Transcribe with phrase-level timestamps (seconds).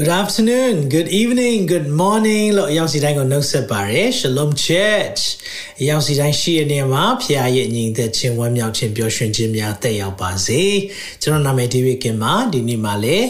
[0.00, 5.22] Good afternoon, good evening, good morning လို့ရောက်စီတိုင်းကိုနှုတ်ဆက်ပါရယ် Shalom Church
[5.88, 10.62] ရောက်စီတိုင်းရှိရနေမှာဖခင်ရဲ့ညီသက်ချင်းဝမ်းမြောက်ခြင်းပျော်ရွှင်ခြင်းများတက်ရောက်ပါစေ
[11.22, 13.28] ကျွန်တော်နာမည် David Kim ပါဒီနေ့မှာလည်း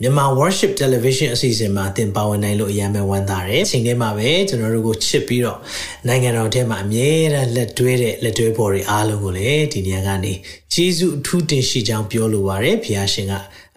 [0.00, 5.58] မြန်မာ Worship Television အစီအစဉ်မှာသင်ပါဝင်နိုင်လို့အရမ်းပဲဝမ်းသာတယ်။ချိန်ထဲမှာပဲကျွန်တော်တို့ကိုချစ်ပြီးတော့
[6.06, 10.32] နိုင်ငံတော်ထဲမှာအမြဲတမ်းလက်တွဲတဲ့လက်တွဲပေါ်တွေအားလုံးကိုလည်းဒီနေရာကနေ
[10.72, 13.32] ကျေးဇူးအထူးတင်ရှိကြောင်းပြောလိုပါရယ်။ဖခင်ရှင်က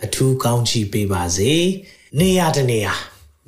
[0.05, 1.55] အထူးကောင်းချီးပေးပါစေ။
[2.18, 2.94] နေရာတနေရာ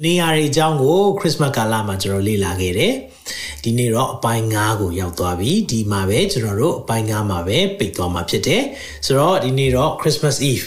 [0.03, 2.93] နေရာတွေအကြောင်းကိုခရစ်စမတ်ကာလမှာကျွန်တော်လေ့လာခဲ့တယ်။
[3.63, 8.61] ဒီနေ့တော့အပိုင်း9ကိုရောက်သွားပြီ။ဒီမှာပဲကျွန်တော်တို့အပိုင်း9မှာပဲပိတ်သွားမှာဖြစ်တယ်။
[9.05, 10.65] ဆိုတော့ဒီနေ့တော့ Christmas Eve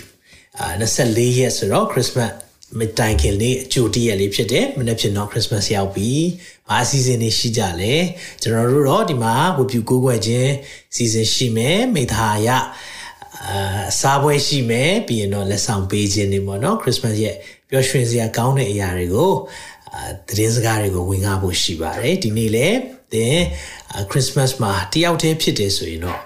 [0.60, 2.30] အာ24ရက်ဆိုတော့ Christmas
[2.78, 6.10] မတိုင်ခင်လေးအကြိုတည့်ရက်လေးဖြစ်တယ်။မနေ့ဖြစ်တော့ Christmas ရောက်ပြီ။
[6.68, 7.94] ဘာအစီအစဉ်တွေရှိကြလဲ။
[8.42, 10.52] ကျွန်တော်တို့တော့ဒီမှာဝပြူကိုးကွယ်ခြင်း
[10.94, 12.48] စီစဉ်ရှိမယ်။မိသားရ
[13.42, 17.36] အာစားပွဲရှိမယ်ပြီးရင်တော့လက်ဆောင်ပေးခြင်းတွေပေါ့နော် Christmas ရဲ့
[17.68, 19.32] ပျော်ရွှင်စရာကောင်းတဲ့အရာတွေကို
[19.92, 22.78] အာသတင်းစကားတွေကိုဝင်ကားဖို့ရှိပါတယ်ဒီနေ့လည်း
[23.12, 23.36] သင်
[24.10, 26.20] Christmas မှာတယောက်တည်းဖြစ်တယ်ဆိုရင်တော့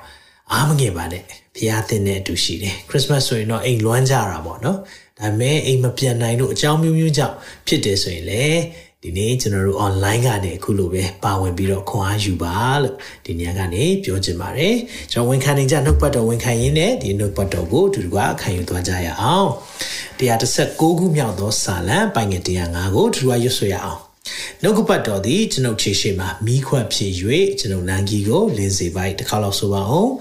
[0.53, 1.23] အားမငယ်ပါနဲ့
[1.57, 4.79] ဘုရားသင်နဲ့အတူရှိတယ် Christmas ဆိုရင်တော့အိမ်လွမ်းကြတာပေါ့နော်
[5.19, 7.37] ဒါပေမဲ့အိမ်မပြန်နိုင်လို့အကြောင်းမျိုးမျိုးကြောင့်
[7.67, 8.61] ဖြစ်တယ်ဆိုရင်လည်း
[9.05, 14.77] ဒီနေ့ကျွန်တော်တို့ online ကနေအခုလိုပဲပါဝင်ပြီးတော့ခွန်အားယူပါလို့ဒီညကနေပြောချင်ပါတယ်
[15.13, 19.49] ကျွန်တော်ဝန်ခံနေကြနှုတ်ပတ်တော်ဝန်ခံရင်းနဲ့ဒီနှုတ်ပတ်တော်ကိုအတူတူကခံယူသွားကြရအောင်
[20.19, 24.08] 136ခုမြောက်သောစာလံပိုင်ငယ်105ကိုအတူတူရွတ်ဆိုရအောင်
[24.63, 27.13] နှုတ်ကပတ်တော်သည်ကျွန်ုပ်ခြေရှိမှမိခွက်ဖြစ်၍
[27.59, 30.13] ကျွန်ုပ်နန်းကြီးကိုလင်းစေပါ၏တစ်ခါလောက်ဆိုပါအောင်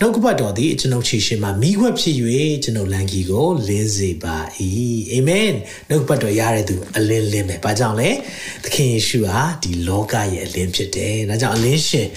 [0.00, 2.16] နှုတ်ကပတ်တော်သည်ကျွန်ုပ်ခြေရှိမှမိခွက်ဖြစ်၍
[2.64, 4.36] ကျွန်ုပ်လန်းကြီးကိုလင်းစေပါ၏
[5.12, 5.50] အာမင်
[5.88, 8.10] နှုတ်ကပတ်တော်ရတဲ့သူအလင်းလင်းပဲဘာကြောင့်လဲ
[8.64, 12.08] သခင်ယေရှုဟာဒီလောကရဲ့အလင်းဖြစ်တယ်ဒါကြောင့်အလင်းရှင်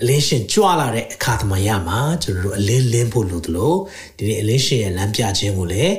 [0.00, 3.74] အလင်းရှင်ကြွလာတဲ့အခါသမယမှာကျွန်တော်တို့အလင်းလင်းဖို့လိုသလို
[4.16, 5.94] ဒီနေ့အလင်းရှင်ရဲ့လမ်းပြခြင်းကိုလည်း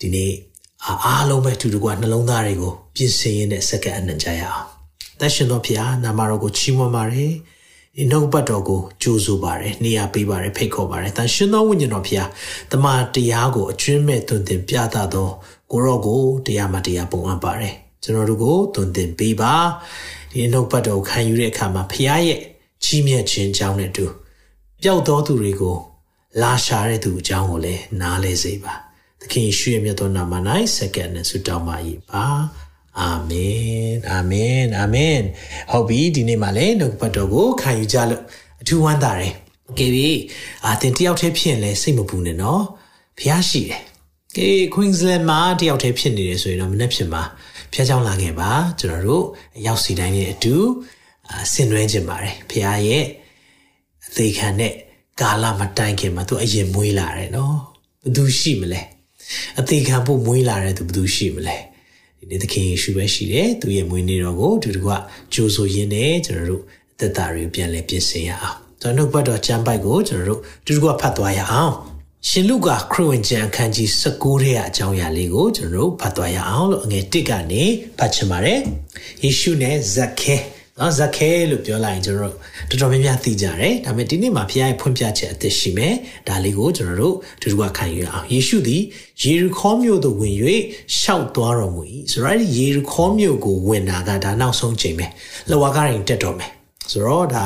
[0.00, 0.32] ဒီနေ့
[0.86, 4.64] အားလုံးပဲတူတူကနှလုံးသားတွေကိုပြင်ဆင်ရတဲ့စက္ကန့်အနှံကြရအောင်။
[5.18, 7.32] သက်ရှင်တော်ဖျားနာမတော်ကိုချီးမွမ်းပါတယ်။
[7.96, 12.28] ဒီနှုတ်ပတ်တော်ကိုကြိုးဆိုပါတယ်။နေရာပေးပါတယ်ဖိတ်ခေါ်ပါတယ်။တန်ရှင်သောဝိညာဉ်တော်ဖျား
[12.72, 15.30] တမန်တရားကိုအကျွမ်းမဲ့သွန်သင်ပြသသော
[15.70, 19.54] ကိုရောကိုတရားမှတရားပုံအပ်ပါတယ်။ကျွန်တော်တို့ကိုသွန်သင်ပေးပါ။
[20.32, 22.40] ဒီနှုတ်ပတ်တော်ကိုခံယူတဲ့အခါမှာဖျားရဲ့
[22.84, 24.04] ကြီးမြတ်ခြင်းကြောင်းနဲ့တူ
[24.82, 25.76] ပျောက်သောသူတွေကို
[26.40, 28.74] လာရှာတဲ့သူအကြောင်းကိုလည်းနားလဲစေပါ။
[29.20, 30.34] သခင်ယေရှုရဲ့မြတ်သောနာမ၌
[30.76, 31.76] စက္ကန့်နဲ့ဆုတောင်းပါ၏
[32.10, 32.24] ပါ
[33.00, 35.20] အာမင်အာမင်အာမင်
[35.70, 38.22] ဟုတ်ပြီဒီနေ့မှလည်းနှုတ်ဘတ်တော်ကိုခံယူကြလို့
[38.60, 39.32] အထူးဝမ်းသာတယ်
[39.78, 40.10] ကဲပြီ
[40.64, 42.62] အာတင်တယောက်တည်းဖြစ်ရင်လည်းစိတ်မပူနဲ့နော်
[43.18, 43.82] ဖျားရှိတယ်
[44.36, 47.22] ကဲ Queensland မှာတယောက်တည်းဖြစ်နေတယ်ဆိုရင်တော့မနေ့ဖြစ်မှာ
[47.72, 49.24] ဖျားကြောင်လာခဲ့ပါကျွန်တော်တို့
[49.66, 50.56] ရောက်စီတိုင်းနဲ့အတူ
[51.52, 53.04] ဆင်နွှဲခြင်းပါတယ်ဖျားရဲ့
[54.06, 54.74] အသေးခံတဲ့
[55.20, 57.56] ကာလမတိုင်ခင်မှာသူအရင်မွေးလာတယ်နော်
[58.02, 58.80] ဘယ်သူရှိမလဲ
[59.60, 61.56] အသေးခံဖို့မွေးလာတဲ့သူဘယ်သူရှိမလဲ
[62.18, 64.90] ဒီနေ့သခင်ယေရှုပဲရှိတယ်သူရဲ့မွေးနေ့တော်ကိုသူတို့က
[65.32, 71.74] ကြိုးဆိုရင်းနဲ့ကျွန်တော်တို့အသက်တာတွေပြန်လဲပြင်ဆင်ရအောင်ကျွန်တော်တို့ဘတ်တော်ကျမ်းပိုက်ကိုကျွန်တော်တို့သူတို့ကဖတ်သွားရအောင်
[72.28, 77.64] ရှင်လုကာခရစ်ဝင်ကျမ်းအခန်းကြီး19ရဲ့အကြောင်းအရာလေးကိုကျွန်တော်တို့ဖတ်သွားရအောင်လို့အငယ်1ကနေ
[77.98, 78.60] ဖတ်ချင်ပါတယ်
[79.22, 80.36] ယေရှုနဲ့ဇက်ခဲ
[80.80, 82.34] နော်ဇက်ခဲလို့ပြောလိုက်ရင်ကျွန်တော်
[82.70, 85.94] တို့တော်တော်များများသိကြတယ်ဒါပေမဲ့ဒီနေ့မှာဖခင်ရဲ့ဖွင့်ပြချက်အသစ်ရှိမယ်
[86.28, 88.82] ဒါလေးကိုကျွန်တော်တို့တူတူကခံယူအောင်ယေရှုသည်
[89.22, 90.34] ယေရုခေါမြို့သို့ဝင်၍
[90.98, 95.06] ရှောက်သွားတော်မူ၏ဆိုတော့ယေရုခေါမြို့ကိုဝင်တာကဒါနောက်ဆုံးချိန်ပဲ
[95.50, 96.50] လဝါကားရင်တက်တော်မယ်
[96.90, 97.44] ဆိုတော့ဒါ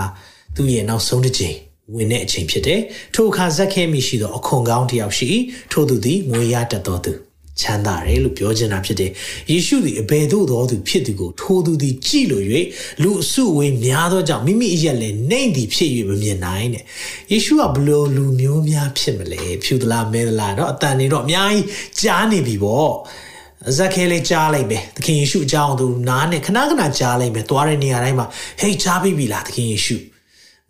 [0.56, 1.56] သူ့ရဲ့နောက်ဆုံးတစ်ချိန်
[1.95, 2.81] ဝင်တဲ့အချိန်ဖြစ်တယ်
[3.15, 5.31] ထိုအခါဇက်ခဲမိရှိသောအခွန်ကောင်းတစ်ယောက်ရှိ
[5.72, 7.12] ထို့သူသည်ငွေရတတ်တော်သူ
[7.60, 9.10] ချမ်းသာတယ်လို့ပြောချင်တာဖြစ်တယ်။
[9.50, 12.44] ယေရှုသည်အဘယ်သို့သောသူဖြစ်သူကိုထိုသူသည်ကြည်လို့၍
[13.03, 16.84] လူအစုဝေးများသောကြောင့်မိမိအရက်လည်းနှိမ့်သည်ဖြစ်၍မမြင်နိုင်တဲ့။
[17.33, 21.65] ယေရှုကဘလို့လူမျိုးများဖြစ်မလဲ။ဖြူသလားမဲသလားတော့အတန်နေတော့အများကြီး
[22.01, 22.92] ကြားနေပြီပေါ့။
[23.77, 28.27] ဇက်ခဲလေးကြားလိုက်မယ်။သခင်ယေရှုအကြောင်းသူနားနဲ့ခဏခဏကြားလိုက်မယ်။သွားတဲ့နေရာတိုင်းမှာ
[28.60, 29.97] ဟေးကြားပြီလားသခင်ယေရှု။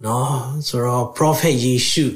[0.04, 0.38] နော်
[0.69, 2.06] ဆိုတော့ prophet ယေရှု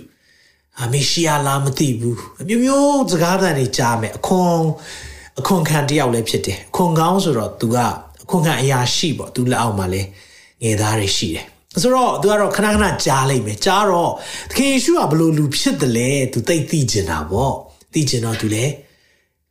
[0.82, 4.58] အမေရှိယာလားမသိဘူးအမျိုးမျိုးစကားသံတွေကြားမယ်အခွန်
[5.40, 7.78] အခွန်ခံတယောက်လည်းဖြစ်တယ်အခွန်ကောင်းဆိုတော့ तू က
[8.24, 10.08] အခွန်ခံအရာရှိပေါ့ तू လက်အောက်မှာလည်း
[10.64, 11.46] ငယ်သားတွေရှိတယ်
[11.82, 14.12] ဆိုတော့ तू ကတော့ခဏခဏကြားလိုက်မယ်ကြားတော့
[14.50, 17.54] သခင်ယေရှုကဘလို့လူဖြစ်တယ်လဲ तू သိသိကျင်တာပေါ့
[17.94, 18.72] သိကျင်တော့ तू လည်း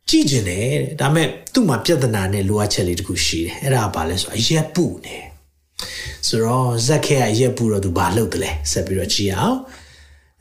[0.09, 0.67] ကြည့်ကျင်တယ်
[0.99, 5.17] ဒါပေမဲ့သူ့မှာပြဿနာနဲ့လိုအပ်ချက်လေးတခုရှိတယ်အဲ့ဒါဘာလဲဆိုအရက်ပုနေ
[6.27, 9.57] ဆိုတော့ဇက်ခဲကအရက်ပုတော့ तू ဘာလုပ်တယ်လဲဆက်ပြီးတော့ကြည့်အောင်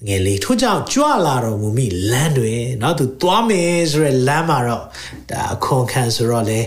[0.07, 4.85] ငယ်လေးထို့ကြောင့်ကြွလာတော်မူမိလမ်းတွင်เนาะသူသွားမယ်ဆိုရယ်လမ်းမှာတော့
[5.31, 6.61] ဒါအခွန်ခံဆိုတော့လေ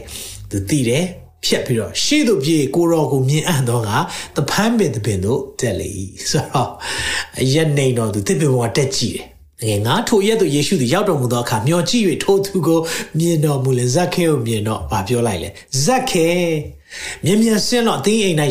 [0.50, 1.06] သူသိတယ်
[1.46, 3.90] ဖြတ်ပြီးတော့ရှေ့သို့ပြေးကိုရောကိုမြင်အံ့တော့က
[4.36, 5.92] တဖမ်းပင်တပင်တို့တက်လေ
[6.32, 6.72] ဆိုတော့
[7.54, 9.26] ရက်နေတော့သူတစ်ပင်ပေါ်တက်ကြည့်တယ်
[9.70, 12.80] ငယ်ငါထိုရက်သို့ယေရှုသည်ရောက်တော်မူသောအခါမျောကြည့်၍ထိုသူကို
[13.20, 15.50] မြင်တော်မူလေဇက်ခဲကိုမြင်တော့ဗာပြောလိုက်လေ
[15.84, 16.28] ဇက်ခဲ
[17.24, 18.38] မြင်မြန်ဆင်းတော့အသိအိမ်၌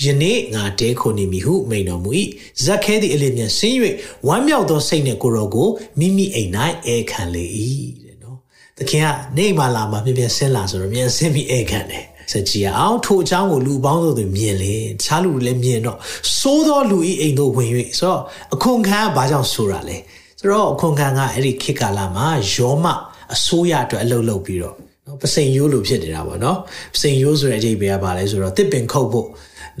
[0.00, 2.10] ယနေ့ငါတဲခုနေမည်ဟုမိန်တော်မူ၏
[2.64, 3.76] ဇက်ခဲသည်အလင်းမြန်ဆင်း၍
[4.26, 5.68] ဝမ်းမြောက်သောစိတ်နှင့်ကိုရောကို
[5.98, 6.50] မိမိအိမ်၌
[6.86, 7.44] အဲခံလေ၏
[8.04, 8.36] တဲ့နော်
[8.76, 9.06] သခင်က
[9.36, 15.98] နေမှလာမှပြပြဆင်းလာဆိုတော့မြန်ဆင်းပြီးအဲခံတယ်စကြည်အောင်ထိုအကြောင်းကိုလူပေါင်းတို့တွေမြင်လေတခြားလူတွေလည်းမြင်တော့
[16.38, 18.20] စိုးသောလူဤအိမ်တို့ဝင်၍ဆိုတော့
[18.54, 19.96] အခွန်ခံကဘာကြောင့်ဆိုတာလဲ
[20.38, 22.86] ဆိုတော့အခွန်ခံကအဲ့ဒီခေတ်ကာလမှာယောမ
[23.34, 26.58] အစိုးရအတွက်အလုပ်လုပ်ပြီးတော့နော်ပစိန်ရိုးလိုဖြစ်နေတာပေါ့နော်
[26.94, 29.28] ပစိန်ရိုးဆိုတဲ့အဓိပ္ပာယ်ကဘာလဲဆိုတော့တစ်ပင်ခုတ်ဖို့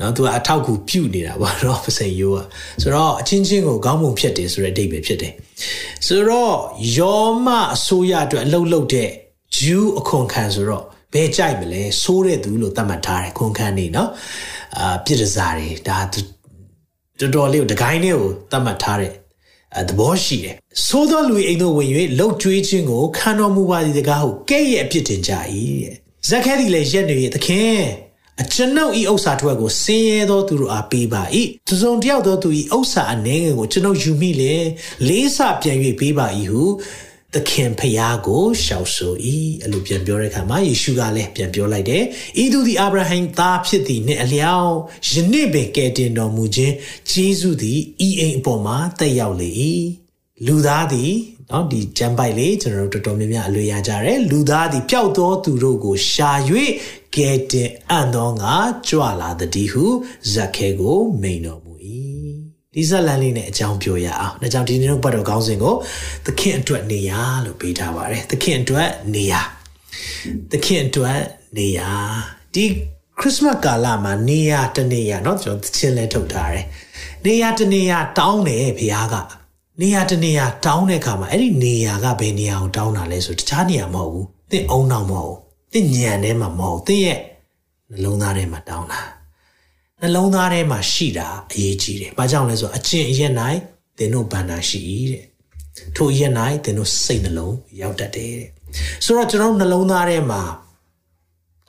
[0.00, 2.46] နော်သူကအထောက်ကူပြုနေတာပေါ့နော်ပစိန်ရိုးอ่ะ
[2.82, 5.32] ဆိုတော့အချင်းချင်းကိုခေါင်းပုံဖြစ်တယ်ဆိုတဲ့အဓိပ္ပာယ်ဖြစ်တယ်
[6.06, 6.54] ဆိုတော့
[6.98, 9.08] ယောမအစိုးရအတွက်အလုပ်လုပ်တဲ့
[9.58, 14.10] ဂျူးအခွန်ခံဆိုတော့ဘယ်ကြိုက်မလဲဆိုးတဲ့သူလို့သတ်မှတ်ထားတယ်ခွန်ခန်းနေနော်
[14.78, 15.98] အာပြစ်ဒဇာတွေဒါ
[17.20, 19.12] တော်တော်လေးကိုတကိုင်းလေးကိုသတ်မှတ်ထားတဲ့
[19.88, 20.54] သဘောရှိတယ်
[20.86, 25.32] ဆိုးသောလူအိမ်တို့ဝင်၍လှုပ်ကြွေးခြင်းကိုခံတော်မူပါသည်တကားဟုကဲ့ရဲ့အပြစ်တင်ကြ၏
[25.82, 25.96] တဲ့
[26.28, 27.82] ဇက်ခဲဒီလည်းရက်နေရဲ့သခင်
[28.40, 31.22] အကျွန်ုပ်ဤဥစ္စာထွက်ကိုဆင်းရဲသောသူတို့အားပေးပါ၏
[31.68, 34.54] တစုံတယောက်သောသူဤဥစ္စာအနေငယ်ကိုကျွန်ုပ်ယူမိလေ
[35.08, 36.64] လေးစပြန်၍ပေးပါ၏ဟု
[37.34, 39.14] သခင်ဖျားကိုရှောက်ဆို၏
[39.62, 42.04] အဲ့လိုပြန်ပြောတဲ့အခါမှာယေရှုကလည်းပြန်ပြောလိုက်တယ်
[42.42, 44.72] ဤသူသည်အာဗြဟိမ်သားဖြစ်သည်နှင့်အလျောက်
[45.10, 46.74] ယနေ့ပင်ကယ်တင်တော်မူခြင်း
[47.10, 49.50] ဂျေဇုသည်ဤအိမ်အပေါ်မှာတက်ရောက်လေ၏
[50.46, 51.12] လူသားသည်
[51.51, 56.31] เนาะဒီဂျမ်ပိုက်လေးကျွန်တော်တို့တော်တော်များများအလွေရကြတယ်လူသားသည်ပျောက်သောသူတို့ကိုရှာ၍
[57.15, 58.53] ကယ်တင်အံ့သောငါ
[58.87, 59.85] ကြွလာသည်ဟု
[60.31, 61.67] ဇက်ခဲကိုမိန်တော်မူ
[62.77, 65.75] ဒီဇက်လန်လေးနဲ့အကြောင်းပြောရအောင်။ဒါကြောင့်ဒီနေ့တော့ဘတ်တော်ကောင်းစဉ်ကို
[66.25, 67.11] သခင်အတွက်နေရ
[67.45, 69.33] လို့ပေးထားပါတယ်။သခင်အတွက်နေရ။
[70.51, 71.19] သခင်အတွက်
[71.57, 71.79] နေရ။
[72.55, 72.63] ဒီ
[73.19, 76.65] ခရစ်စမတ်ကာလမှာနေရတနေရเนาะကျွန်တော်သချင်းလဲထုတ်ထားတယ်။
[77.25, 79.15] နေရတနေရတောင်းတယ်ဘုရားက
[79.80, 85.38] နေရတနေရတောင်းတဲ့အခါမှာအဲ့ဒီနေရကဘယ်နေရာကိုတောင်းတာလဲဆိုတခြားနေရာမဟုတ်ဘူး။သင်အုံနောက်မဟုတ်ဘူး။
[85.72, 87.18] သင်ညံထဲမှာမဟုတ်ဘူး။သင်ရဲ့
[87.90, 89.00] နှလုံးသားထဲမှာတောင်းတာ။
[90.00, 93.32] နှလုံးသားထဲမှာရှိတာအရေးကြီးတယ်။ဘာကြောင့်လဲဆိုတော့အကျင့်အရက်၌
[93.98, 94.80] သင်တို့ဗန္တာရှိ
[95.10, 95.24] တဲ့။
[95.96, 96.32] ထိုအရက်၌
[96.64, 98.50] သင်တို့စိတ်နှလုံးရောက်တတ်တယ်တဲ့။
[99.04, 100.42] ဆိုတော့ကျွန်တော်နှလုံးသားထဲမှာ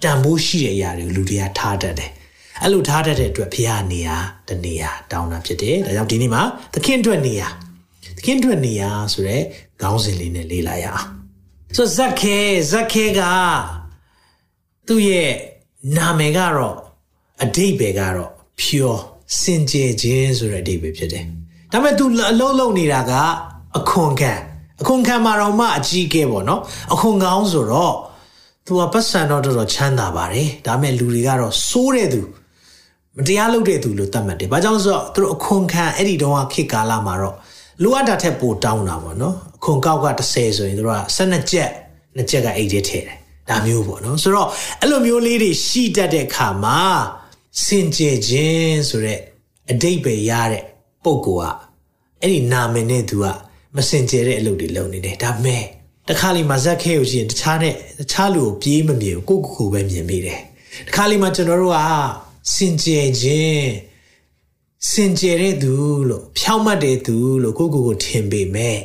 [0.04, 2.12] တန်ဖိုးရှိတဲ့အရာတွေကိုလူတွေကထားတတ်တယ်။
[2.62, 4.18] အဲ့လိုထားတတ်တဲ့အတွက်ဖះနေရာ
[4.48, 6.42] တနေရာတောင်းတာဖြစ်တယ်။ဒါကြောင့်ဒီနေ့မှာ
[6.74, 7.63] သခင်အတွက်နေရာသ
[8.24, 9.38] ခင်အတွက်နေရာဆိုရဲ
[9.82, 11.08] ခေါင်းစဉ်လေးနဲ့လေးလာရအောင်။
[11.76, 12.38] ဆိုဇက်ခဲ
[12.72, 13.22] ဇက်ခဲက
[14.88, 15.32] သူ့ရဲ့
[15.98, 16.76] နာမည်ကတော့
[17.44, 19.00] အတိတ်ပဲကတော့ pure
[19.42, 21.26] စင်ကြယ်ခြင်းဆိုတဲ့အတိတ်ပဲဖြစ်တယ်။
[21.72, 23.14] ဒါပေမဲ့ तू အလုံးလုံးနေတာက
[23.78, 24.34] အခွန်ခံ
[24.82, 26.62] အခွန်ခံမှာတော့မှအကြီးကဲပေါ့နော်။
[26.94, 27.96] အခွန်ကောင်းဆိုတော့
[28.66, 32.22] तू ကပတ်စံတော့တော်တော်ချမ်းသာပါတယ်။ဒါပေမဲ့လူတွေကတော့စိုးတဲ့သူ
[33.18, 37.36] မတရားလုပ်တဲ့သူလို့သတ်မှတ်တယ်။ဘာကြောင့်လဲဆိုတော့သူတို့အခွန်ခံအဲ့ဒီတော့ခေတ်ကာလမှာတော့
[37.84, 41.70] လိုအပ်တာထက်ပိုတောင်းတာပေါ့နော်။အခွန်ကောက်က30ဆိုရင်သူတို့က12ကျက်
[42.16, 43.18] နှစ်ကျက်ကအိတ်ထဲထည့်တယ်။
[43.50, 44.48] ဒါမျိုးပေါ့နော်။ဆိုတော့
[44.82, 46.80] အဲ့လိုမျိုးလေးတွေရှိတတ်တဲ့ခါမှာ
[47.66, 49.20] စင်ကြယ်ခြင်းဆိုတဲ့
[49.72, 50.64] အတိတ်ပဲရတဲ့
[51.04, 51.44] ပုံကောက
[52.22, 53.26] အဲ့ဒီနာမည်နဲ့သူက
[53.76, 55.64] မစင်ကြယ်တဲ့အလုပ်တွေလုပ်နေတယ်ဒါမဲ့
[56.10, 60.40] တခါလီမှာဇက်ခဲကိုကြည့်ရင်တခြားနဲ့တခြားလူကိုပြေးမမြင်ကိုကိုကိုပဲမြင်မိတယ်
[60.88, 61.80] တခါလီမှာကျွန်တော်တို့က
[62.54, 63.66] စင်ကြယ်ခြင်း
[64.92, 65.74] စင်ကြယ်တဲ့သူ
[66.10, 68.78] လို့ဖြောင်းမှတ်တဲ့သူလို့ကိုကိုကိုထင်ပေမဲ့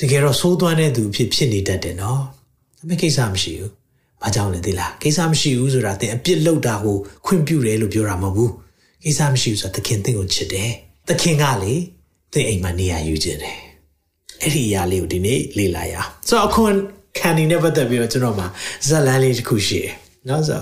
[0.00, 2.20] တကယ်တော့သိုးသွမ်းတဲ့သူဖြစ်ဖြစ်နေတတ်တယ်နော်
[2.78, 3.72] ဒါပေမဲ့ကိစ္စမရှိဘူး
[4.22, 6.96] ဘာကြောင့်လဲသိလားကိစ္စမရှိဘူးဆိုတာသင်အပြစ်လုပ်တာကို
[7.26, 8.52] ခွင့်ပြုတယ်လို့ပြောတာမဟုတ်ဘူး
[9.04, 10.70] ကိစ္စမရှိဘူးဆိုတာသခင်သင်ကိုချစ်တယ်
[11.08, 11.74] သခင်ကလေ
[12.32, 13.58] သင်အိမ်မှာနေရာယူခြင်းတယ်
[14.42, 16.74] အဲ့ဒီအရာလေးကိုဒီနေ့လေ့လာရအောင်ဆိုတော့အခွန်
[17.18, 18.46] ခံနေနဲ့ပတ်သက်ပြီးတော့ကျွန်တော်မှာ
[18.88, 19.94] ဇက်လန်းလေးတစ်ခုရှိတယ်
[20.28, 20.60] နော်ဆို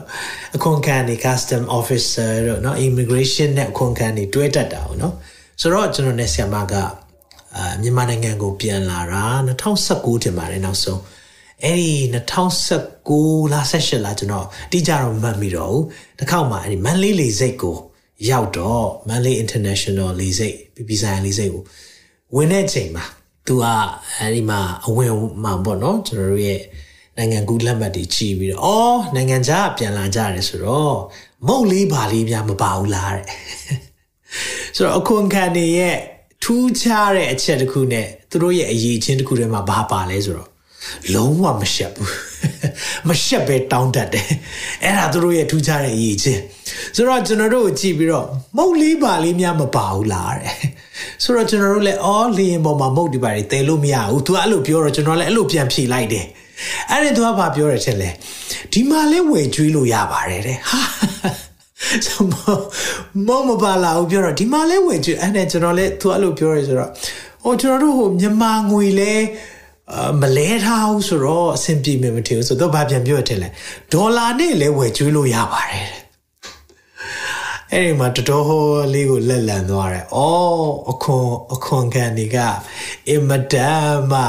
[0.57, 5.15] အခွန်ခံနေ custom officer တို့နော် immigration နဲ့အခွန်ခံနေတွဲတက်တာ哦နော်
[5.61, 6.75] ဆိုတော့ကျွန်တော်နဲ့ဆရာမက
[7.57, 9.25] အာမြန်မာနိုင်ငံကိုပြန်လာတာ
[9.75, 11.01] 2019တင်ပါတယ်နောက်ဆုံး
[11.65, 11.93] အဲ့ဒီ
[12.75, 15.85] 2019လား18လားကျွန်တော်တိကျတော့မှတ်မိတော့ဘူး
[16.19, 17.77] တစ်ခေါက်မှအဲ့ဒီမန်လေးလေစိတ်ကို
[18.31, 21.63] ရောက်တော့မန်လေး international လေစိတ်ပြည်ပြည်ဆိုင်ရာလေစိတ်ကို
[22.35, 23.05] ဝင်တဲ့ချိန်မှာ
[23.47, 23.65] သူက
[24.19, 25.13] အဲ့ဒီမှာအဝင်
[25.45, 26.61] မှာပေါ့နော်ကျွန်တော်တို့ရဲ့
[27.17, 30.97] နိုင်ငံကူးလက်မှတ်တွေကြီးပြီးတော့အော်နိုင်ငံခြားပြန်လာကြတယ်ဆိုတော့
[31.47, 33.27] မုတ်လေးပါလေးများမပါဘူးလားတဲ့
[34.77, 35.97] ဆိုတော့အခွန်ခံနေရဲ့
[36.45, 40.51] ထူးခြားတဲ့အချက်တစ်ခုနဲ့သူတို့ရဲ့အရေးချင်းတစ်ခုထဲမှာဘာပါလဲဆိုတော့
[41.15, 42.11] လုံးဝမရှက်ဘူး
[43.09, 44.29] မရှက်ပဲတောင်းတတ်တယ်
[44.85, 46.43] အဲ့ဒါသူတို့ရဲ့ထူးခြားတဲ့အရေးချင်း
[46.97, 48.27] ဆိုတော့ကျွန်တော်တို့ကိုကြည့်ပြီးတော့
[48.57, 50.55] မုတ်လေးပါလေးများမပါဘူးလားတဲ့
[51.23, 56.27] ဆိုတော့ကျွန်တော်တို့လည်းအော်လီရင်ပေါ်မှာမုတ်ဒီပါတွေတဲလို့မရဘူး तू အဲ့လိုပြောတော့ကျွန်တော်လည်းအဲ့လိုပြန်ဖြေလိုက်တယ်
[56.91, 58.11] အဲ့ဒီ तू ကဘာပြောရချက်လဲ
[58.73, 60.81] ဒီမှာလဲဝယ်ကျွေးလို့ရပါတယ်တဲ့ဟာ
[62.07, 62.35] ဆိုမ
[63.27, 66.91] မမပါလာဘူးပြောတော့ဒီမှာလဲဝယ်ကျွေးအဲ့နဲ့ကျွန်တော်လည်း तू အဲ့လိုပြောရဆိုတော့
[67.45, 69.13] ဟိုကျွန်တော်တို့ဟိုမြန်မာငွေလဲ
[70.21, 73.49] မလဲထားဘူးဆိုတော့အဆင်ပြေမယ်မထင်ဘူးဆိုတော့ဘာပြန်ပြောရတဲ့လဲ
[73.93, 76.02] ဒေါ်လာနဲ့လဲဝယ်ကျွေးလို့ရပါတယ်တဲ့
[77.75, 78.65] အဲ့ဒီမှာတတော်ဟော
[78.95, 82.39] လေးကိုလက်လန်သွားတယ်။အော်အခွန်အခွန်ခံတွေက
[83.09, 84.21] အင်မတန်မှ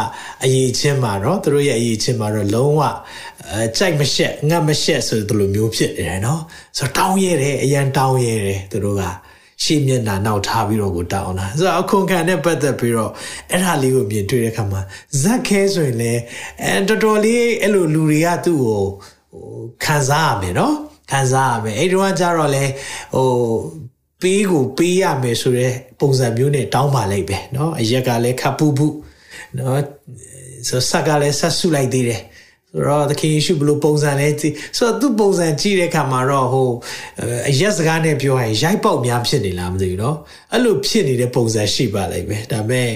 [0.43, 2.81] အရေးချင်းမှာနော်သူတို့ရဲ့အရေးချင်းမှာတော့လုံးဝ
[3.50, 6.41] အဲကြိုက်မရှက်ငတ်မရှက်ဆိုတဲ့လိုမျိုးဖြစ်နေတယ်နော်။
[6.77, 9.03] ဆိုတော့တောင်းရဲတယ်အရန်တောင်းရဲတယ်သူတို့က
[9.63, 13.12] ရှေ့မျက်နှာနောက်ထားပြီးတော့ကိုတောင်းတာဆိုတော့အခွန်ခံနဲ့ပတ်သက်ပြီးတော့
[13.51, 14.81] အဲ့ဒါလေးကိုမြင်တွေ့တဲ့အခါမှာ
[15.21, 16.21] ဇက်ခဲဆိုရင်လည်း
[16.63, 18.83] အဲတော်တော်လေးအဲ့လိုလူတွေကသူ့ကို
[19.31, 19.47] ဟို
[19.83, 20.75] ခံစားရမယ်နော်။
[21.11, 22.64] ခံစားရမယ်အဲ့ဒီတော့ကျတော့လေ
[23.14, 23.28] ဟို
[24.23, 28.87] ပေးကိုပေးရမယ်ဆိုတဲ့ပုံစံမျိုးနဲ့တောင်းပါလိုက်ပဲเนาะအရက်ကလည်းခပ်ပူပူ
[29.54, 29.78] เนาะ
[30.68, 32.23] ဆိုဆက်ကလည်းဆက်ဆုလိုက်သေးတယ်
[32.73, 36.71] ဆိုတော့သခင်ယေရှုဘလို့ပုံစံလဲကြည့်ဆိုတော့သူ့ပုံစံကြည့်တဲ့အခါမှာတော့ဟို
[37.50, 40.16] အရက်စကားနဲ့ပြောရင်ရိုက်ပေါက်များဖြစ်နေလားမသိဘူးเนาะ
[40.52, 42.90] အဲ့လိုဖြစ်နေတဲ့ပုံစံရှိပါလိမ့်မယ်ဒါပေမဲ့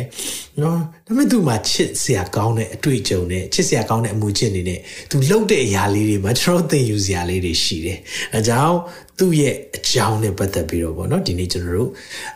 [0.59, 4.79] เนาะဒါပေမဲ့သူ့မှာချစ်စရာကောင်းတဲ့အတွေ့အကြုံနဲ့ချစ်စရာကောင်းတဲ့အမှုချစ်နေတဲ့
[5.11, 7.99] သူလှုပ်တဲ့အရာလေးတွေမှာကျွန်တော်သင်ယူစရာလေးတွေရှိတယ်
[8.35, 8.77] အဲကြောင့်
[9.19, 11.91] သူ့ရဲ့အကြောင်းနဲ့ပတ်သက်ပြီးတော့ဗောနော်ဒီနေ့ကျွန်တော်တို့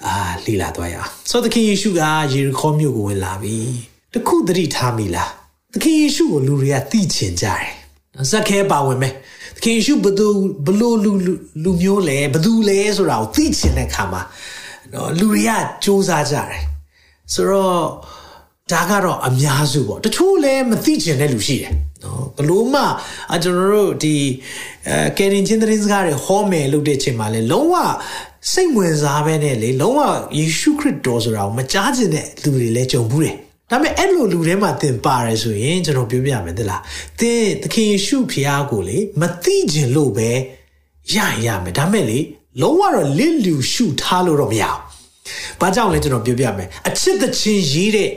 [0.07, 3.57] အာလေ့လာသွားရအောင်ဆိုတော့သခင်ယေရှုကယေရီခေါမြို့ကိုဝင်လာပြီ
[4.15, 5.40] တခုသတိထားမိလား
[5.74, 7.66] သခင်ယေရှုကိုလူတွေကသိချင်ကြတယ်
[8.32, 9.14] ဇက်ခဲပါဝင်မယ်
[9.56, 10.28] သခင်ယေရှုဘသူ
[10.66, 11.12] ဘလို့လူ
[11.64, 14.22] လူမျိုးလဲဘသူလဲဆိုတာကိုသိချင်တဲ့ခါမှာ
[14.94, 15.52] နော်လူတွေက
[15.84, 16.64] စူးစမ်းကြတယ်
[17.34, 17.82] ဆိုတော့
[18.72, 21.72] ဒါကတော့အများစုပေါ့တချို့လည်းမသိချင်တဲ့လူရှိတယ်
[22.04, 22.82] နော်ဘလို့မှ
[23.34, 24.16] အကျွန်တော်တို့ဒီ
[24.90, 27.76] အဲကယ်ရင်ချင်းသတင်းစကားတွေဟောမယ်လို့တဲ့ချိန်မှာလဲလုံးဝ
[28.52, 30.02] စိတ်ဝင်စားပဲနဲ့လေလုံးဝ
[30.38, 33.36] ယေရှုခရစ်တော်ဆိုတာကိုမကြားချင်တဲ့လူတွေလည်းကြုံဘူးတယ်
[33.72, 36.82] ဒါပေမဲ့အဲ့လိုလူထဲမှာသင်ပါတယ်ဆိုရင်ကျွန်တော်ပြောပြမယ်တလား
[37.20, 40.30] သင်သခင်ယေရှုဖခင်ကိုလေမသိကျင်လို့ပဲ
[41.14, 42.20] ရရမယ်ဒါပေမဲ့လေ
[42.62, 44.80] လုံးဝတော့လစ်လူရှုထားလို့တော့မရအောင်
[45.60, 48.10] ဘာကြောင့်လဲကျွန်တော်ပြောပြမယ်အချစ်တချင်းရေးတဲ့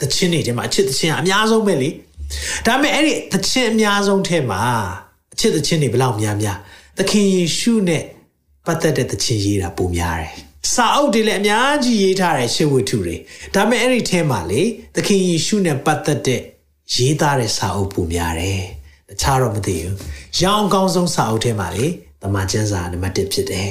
[0.00, 1.88] တချင်းတွေထဲမှာအချစ်တချင်းအများဆုံးပဲလေ
[2.66, 4.60] ဒါပေမဲ့အဲ့ဒီတချင်းအများဆုံးထဲမှာ
[5.32, 6.58] အချစ်တချင်းတွေဘယ်လောက်များများ
[6.98, 8.02] သခင်ယေရှုနဲ့
[8.66, 13.16] ပတ်သက်တဲ့တချင်းရေးတာပုံများတယ် စာအုပ်တွေလည်းအများကြီးရေးထားတယ်ရှေးဝတ္ထုတွေ
[13.54, 14.62] ဒါပေမဲ့အဲ့ဒီထဲမှာလေ
[14.94, 16.40] သခင်ယေရှုနဲ့ပတ်သက်တဲ့
[16.94, 18.62] ရေးသားတဲ့စာအုပ်ပုံများတယ်
[19.08, 19.94] တခြားတော့မသိဘူး
[20.42, 21.86] ရောင်းကောင်းဆုံးစာအုပ်ထဲမှာလေ
[22.22, 23.70] တမန်ကျမ်းစာနံပါတ်1ဖြစ်တယ်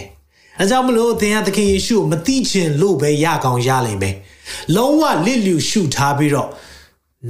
[0.59, 4.15] အဲကြောင့်မလို့သင်ဟာသခင်ယေရှုကိုမသိချင်လို့ပဲရကောင်းရလိမ့်မယ်
[4.75, 6.49] လုံးဝလစ်လျူရှုထားပြီးတော့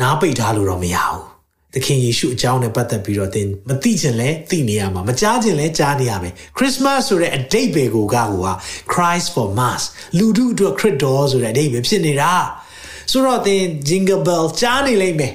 [0.02, 1.35] နားပိတ်ထားလို့တော့မရဘူး
[1.76, 8.54] သခင်ယေရှုအကြောင်းနဲ့ပတ်သက်ပြီးတော့သင်မသိချင်လဲသိနေရမှာမကြားချင်လဲကြားနေရမယ်ခရစ်စမတ်ဆိုတဲ့အတိတ်ပဲကိုကဟိုဟာ
[8.94, 9.84] Christ for mass
[10.18, 12.34] လူတို့အတွက်ခရစ်တော်ဆိုတဲ့အတိတ်ပဲဖြစ်နေတာ
[13.12, 15.34] ဆိုတော့သင် jingle bell ကြားနေလိမ့်မယ်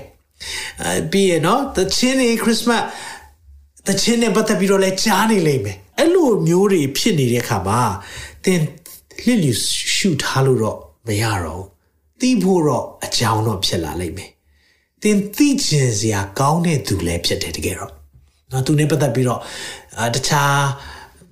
[0.82, 2.84] အဲပြီးရနော်သချင်းနေခရစ်စမတ်
[3.86, 7.80] သချင်းနဲ့ပတ်သက်ပြီးတော့လဲကြားနေလိမ့်မယ်အဲ့လိုမျိုးတွေဖြစ်နေတဲ့အခါမှာ
[8.44, 8.60] သင်
[9.26, 9.52] လစ်လျူ
[9.96, 11.64] ရှုထားလို့တော့မရတော့
[12.20, 14.30] သိဖို့တော့အကြောင်းတော့ဖြစ်လာလိမ့်မယ်
[15.02, 17.92] သင်သိချင်စရာကောင်းတဲ့သူလည်းဖြစ်တယ်တကယ်တော့
[18.52, 19.40] နော်သူနဲ့ပတ်သက်ပြီးတော့
[19.98, 20.58] အာတခြား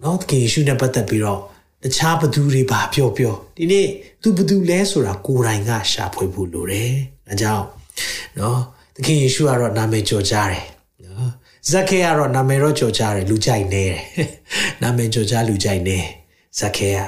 [0.03, 1.41] နော်တကယ်ရှုနဲ့ပတ်သက်ပြီးတော့
[1.85, 3.87] တခြားဘသူတွေပါပြောပြောဒီနေ့
[4.23, 6.93] သူဘသူလဲဆိုတာကိုယ်တိုင်ကရှာဖွေဖို့လိုတယ်
[7.29, 7.65] အဲကြောင့်
[8.39, 8.59] နော်
[8.97, 10.65] တကယ်ယေရှုကတော့နာမည်ကျော်ကြားတယ်
[11.05, 11.31] နော်
[11.71, 13.99] ဇက်ခဲကတော့နာမည်တော့ကျော်ကြားတယ်လူကြိုက်နေတယ်
[14.83, 15.99] နာမည်ကျော်ကြားလူကြိုက်နေ
[16.59, 16.99] ဇက်ခဲက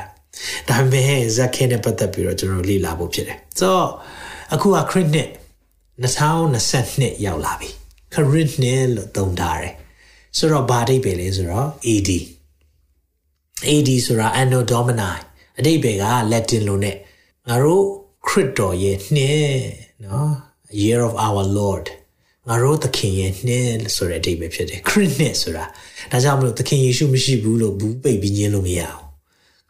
[0.69, 3.89] ဒါပေမဲ့ဇက်ခဲနဲ့ပတ်သက်ပြီးတော့ကျွန်တော်လေ့လာဖို့ဖြစ်တယ်ဆိုတော့
[4.55, 5.29] အခုကခရစ်နှစ်
[6.03, 7.69] 2022ရောက်လာပြီ
[8.15, 9.75] ခရစ်နှစ်လို့သုံးထားတယ်
[10.37, 12.11] ဆိုတော့ဘာအဓိပ္ပာယ်လဲဆိုတော့ AD
[13.69, 15.13] AD ဆိုတာ Anno Domini
[15.59, 16.93] အဓိပ္ပာယ်က Latin လို့ ਨੇ
[17.49, 17.85] ငါတို့
[18.27, 19.51] ခရစ်တော်ရဲ့နှစ်
[20.05, 20.33] နော်
[20.81, 21.87] Year of our Lord
[22.49, 25.65] ငါတို့သခင်ရဲ့နှစ်ဆိုတဲ့အဓိပ္ပာယ်ဖြစ်တယ်ခရစ်နှစ်ဆိုတာ
[26.13, 29.03] ဒါကြောင့်မလို့သခင်ယေရှုမရှိဘူးလို့ဘူးပိတ်ပြီးညင်းလို့မရအောင်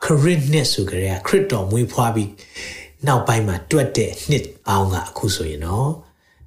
[0.04, 2.30] ခရစ်နှစ်ဆိုကြတဲ့ခရစ်တော်မွေးဖွားပြီး
[3.06, 5.90] နောက်ပိုင်းမှာတွက်တဲ့နှစ်ပေါင်းကအခုဆိုရင်တော့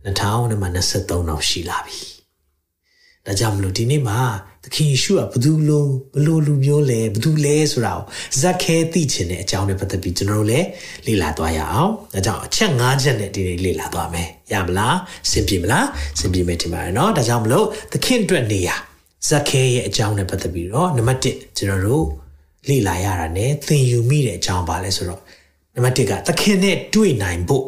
[0.05, 2.00] 2023တော့ရှိလာပြီ။
[3.25, 4.19] ဒါကြောင့်မလို့ဒီနေ့မှာ
[4.63, 8.05] သခင်ယေရှုကဘသူလိုဘလို့လူမျိုးလဲဘသူလဲဆိုတာကို
[8.39, 10.67] ဇက်ခဲသိချင်တဲ့အကြောင်းနဲ့ပတ်သက်ပြီးကျွန်တော်တို့လည်း
[11.05, 14.95] လေ့လာသွားရအောင်။ဒါကြောင့်အချက်၅ချက်နဲ့ဒီနေ့လေ့လာသွားမယ်။ရမလား။
[15.31, 15.86] စင်ပြေမလား။
[16.19, 18.69] စင်ပြေမယ်ထင်ပါတယ်နော်။ဒါကြောင့်မလို့သခင်အတွက်နေရ
[19.27, 22.05] ဇက်ခဲရဲ့အကြောင်းနဲ့ပတ်သက်ပြီးတော့နံပါတ်1ကျွန်တော်တို့
[22.69, 25.22] လေ့လာရတာ ਨੇ သင်ယူမိတဲ့အကြောင်းပါလဲဆိုတော့
[25.75, 27.65] နံပါတ်1ကသခင်နဲ့တွေ့နိုင်ဖို့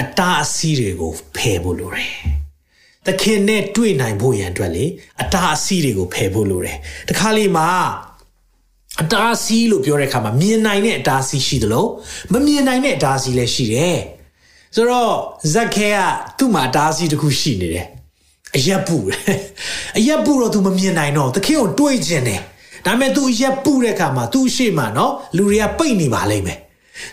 [0.00, 2.12] အတားအဆီးတွေကိုဖယ်ဖို့လိုတယ်။
[3.06, 4.84] သခင်နဲ့တွေ့နိုင်ဖို့ရန်အတွက်လေ
[5.22, 6.76] အတားအဆီးတွေကိုဖယ်ဖို့လိုတယ်။
[7.08, 7.68] တခါလေမှာ
[9.02, 11.86] အတားဆီးလို့ပြောတဲ့အခါမှာမြင်နိုင်တဲ့အတားဆီးရှိသလို
[12.32, 13.98] မမြင်နိုင်တဲ့အတားဆီးလည်းရှိတယ်
[14.74, 15.12] ဆိုတော့
[15.52, 15.98] ဇက်ခဲက
[16.38, 17.86] သူ့မှာအတားဆီးတစ်ခုရှိနေတယ်
[18.56, 19.38] အရက်ပူတယ်
[19.98, 22.40] အရက်ပူတော့ तू မမြင်နိုင်တော့သခင်ကိုတွေးကျင်တယ်
[22.86, 26.58] ဒါပေမဲ့ तू အရက်ပူတဲ့အခါမှာ तू ရှေ့မှာနော်လူတွေကပိတ်နေပါလိမ့်မယ်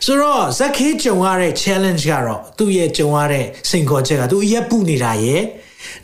[0.05, 5.43] ဆိုတော့ဇက်ခဲကြုံရတဲ့ challenge ကတော့သူ့ရဲ့ကြုံရတဲ့စိန်ခေါ်ချက်က तू အရက်ပူနေတာရဲ့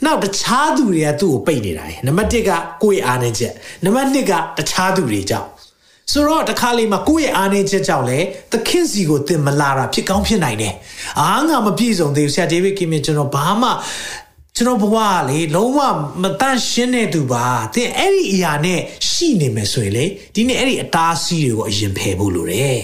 [0.05, 2.51] နောက်တခြားသူတွေကသူ့ကိုပိတ်နေတာရဲ့နံပါတ်1က
[2.83, 3.53] ကိုယ့်ရဲ့အားနည်းချက်
[3.85, 5.49] နံပါတ်2ကတခြားသူတွေကြောင့်
[6.13, 8.19] ဆိုတော့တခါလေးမှာကိုယ့်ရဲ့အားနည်းချက်ကြောင့်လေ
[8.53, 10.75] သခင်စီကိုတင်မလာတာဖြစ်ကောင်းဖြစ်နိုင်တယ်။
[11.21, 13.71] အားငါမပြည့်စုံသေးဘူးဆရာဒေးဗစ်ကင်မင်ကျွန်တော်ဘာမှ
[14.57, 15.79] ကျွန်တော်ဘဝကလေလုံးဝ
[16.23, 22.81] မတန့်ရှင်းတဲ့သူပါသင်အဲ့ဒီအရာနဲ့ရှိနေမယ်ဆိုရင်လေဒီနေ့အဲ့ဒီအတားဆီးတွေကိုအရင်ဖယ်ဖို့လိုတယ်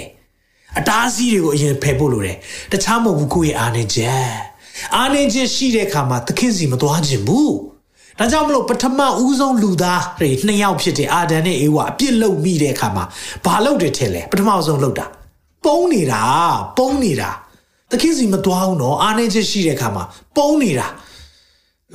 [0.79, 2.37] အတားဆီးတွေကိုအရင်ဖယ်ဖို့လိုတယ်
[2.73, 4.29] တခြားမဟုတ်ဘူးကိုယ့်ရဲ့အားနေချက်
[4.97, 7.55] အားနေချက်ရှိတဲ့အခါမှာသခင်စီမသွားခြင်းဘူး
[8.19, 13.05] ဒါကြောင့်မလို့ပထမဦးဆုံးလူသားတွေနှစ်ယောက်ဖြစ်တဲ့အာဒန်နဲ့အေဝါအပြစ်လုပ်မိတဲ့အခါမှာ
[13.45, 15.07] ဘာလုပ်တယ်ထင်လဲပထမဆုံးလုပ်တာ
[15.65, 16.23] ပုံးနေတာ
[16.79, 17.31] ပုံးနေတာ
[17.91, 20.05] သခင်စီမသွားဘူးနော်အားနေချက်ရှိတဲ့အခါမှာ
[20.37, 20.87] ပုံးနေတာ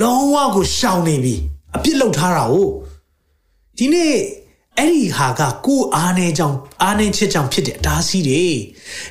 [0.01, 1.35] လုံးဝကိုရှောင်နေပြီ
[1.75, 2.55] အပြစ်လောက်ထားတာ哦
[3.77, 4.13] ဒီနေ့
[4.79, 8.45] အဲ့ဒီဟာကကိုအားနေကြောင်အားနေချစ်ကြောင်ဖြစ်တဲ့အတားစီးတွေ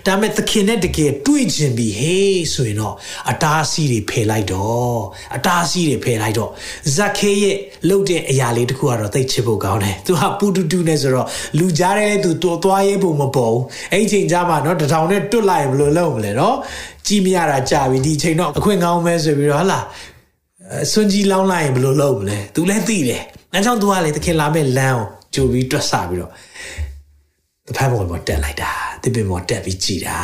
[0.07, 2.95] ဒါမဲ့သခင်နဲ့တကယ်တွေ့ကျင်ပြီဟေးဆိုရင်တော့
[3.31, 4.99] အတားစီးတွေဖယ်လိုက်တော့
[5.37, 6.51] အတားစီးတွေဖယ်လိုက်တော့
[6.97, 7.57] ဇက်ခေရဲ့
[7.89, 11.27] လှုပ်တဲ့အရာလေးတခုကတော့သိချစ်ဖို့ကောင်းတယ်သူကပူတူတူနဲ့ဆိုတော့
[11.59, 16.57] လူကြားတဲ့သူတော်သွားရေးဖို့မပေါ်ဘူးအဲ့ဒီချိန်ကြားမှာနော်တထောင်နဲ့တွတ်လိုက်ဘယ်လိုလုပ်မလဲနော်
[17.07, 19.85] ကြည်မရတာကြာပြီဒီချိန်တော့အခွင့်ကောင်းမဲဆိုပြီးတော့ဟာလား
[20.93, 26.32] ဆွန်ကြီးလောင်းလိုက်ရင်ဘယ်လိုလုပ်မလဲ तू လည်းသိတယ်အဲကြောင့် तू ကလေတခင်လာမဲ့လမ်းကို ကြိုပြီးတွက်ဆပြီးတော့
[27.68, 28.72] တဖက်ဘောပေါ်တက်လိုက်တာ
[29.02, 30.20] တစ်ပင်ပေါ်တက်ပြီးကြည်တာ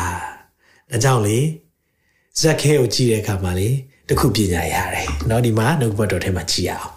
[0.92, 1.38] အဲကြောင့်လေ
[2.40, 3.68] ဇက်ခဲကိုကြည့်တဲ့အခါမှာလေ
[4.08, 6.92] တခုပညာရတယ်เนาะဒီမှာနှုတ်ဘတ်တော်ထဲမှာကြည့်ရအောင်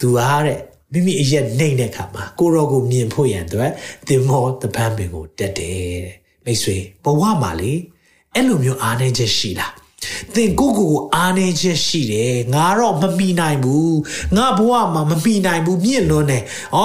[0.00, 0.58] तू အားတဲ့
[0.92, 3.70] မိမိအရက်နှိမ့်တဲ့အခါမှာကိုရောကိုမြင်ဖို့ရန်အတွက်
[4.08, 7.72] တင်မောတပန်းပင်ကိုတက်တယ်တဲ့မိတ်ဆွေဘဝမှာလေ
[8.34, 9.72] အဲ့လိုမျိုးအားနေချက်ရှိလား
[10.35, 13.97] သင်ကိုကိုကိုအားနေချက်ရှိတယ်ငါတော့မမီနိုင်ဘူး
[14.35, 16.43] ငါဘဝမှာမမီနိုင်ဘူးမြင့်လွန်းတယ်
[16.77, 16.79] ဩ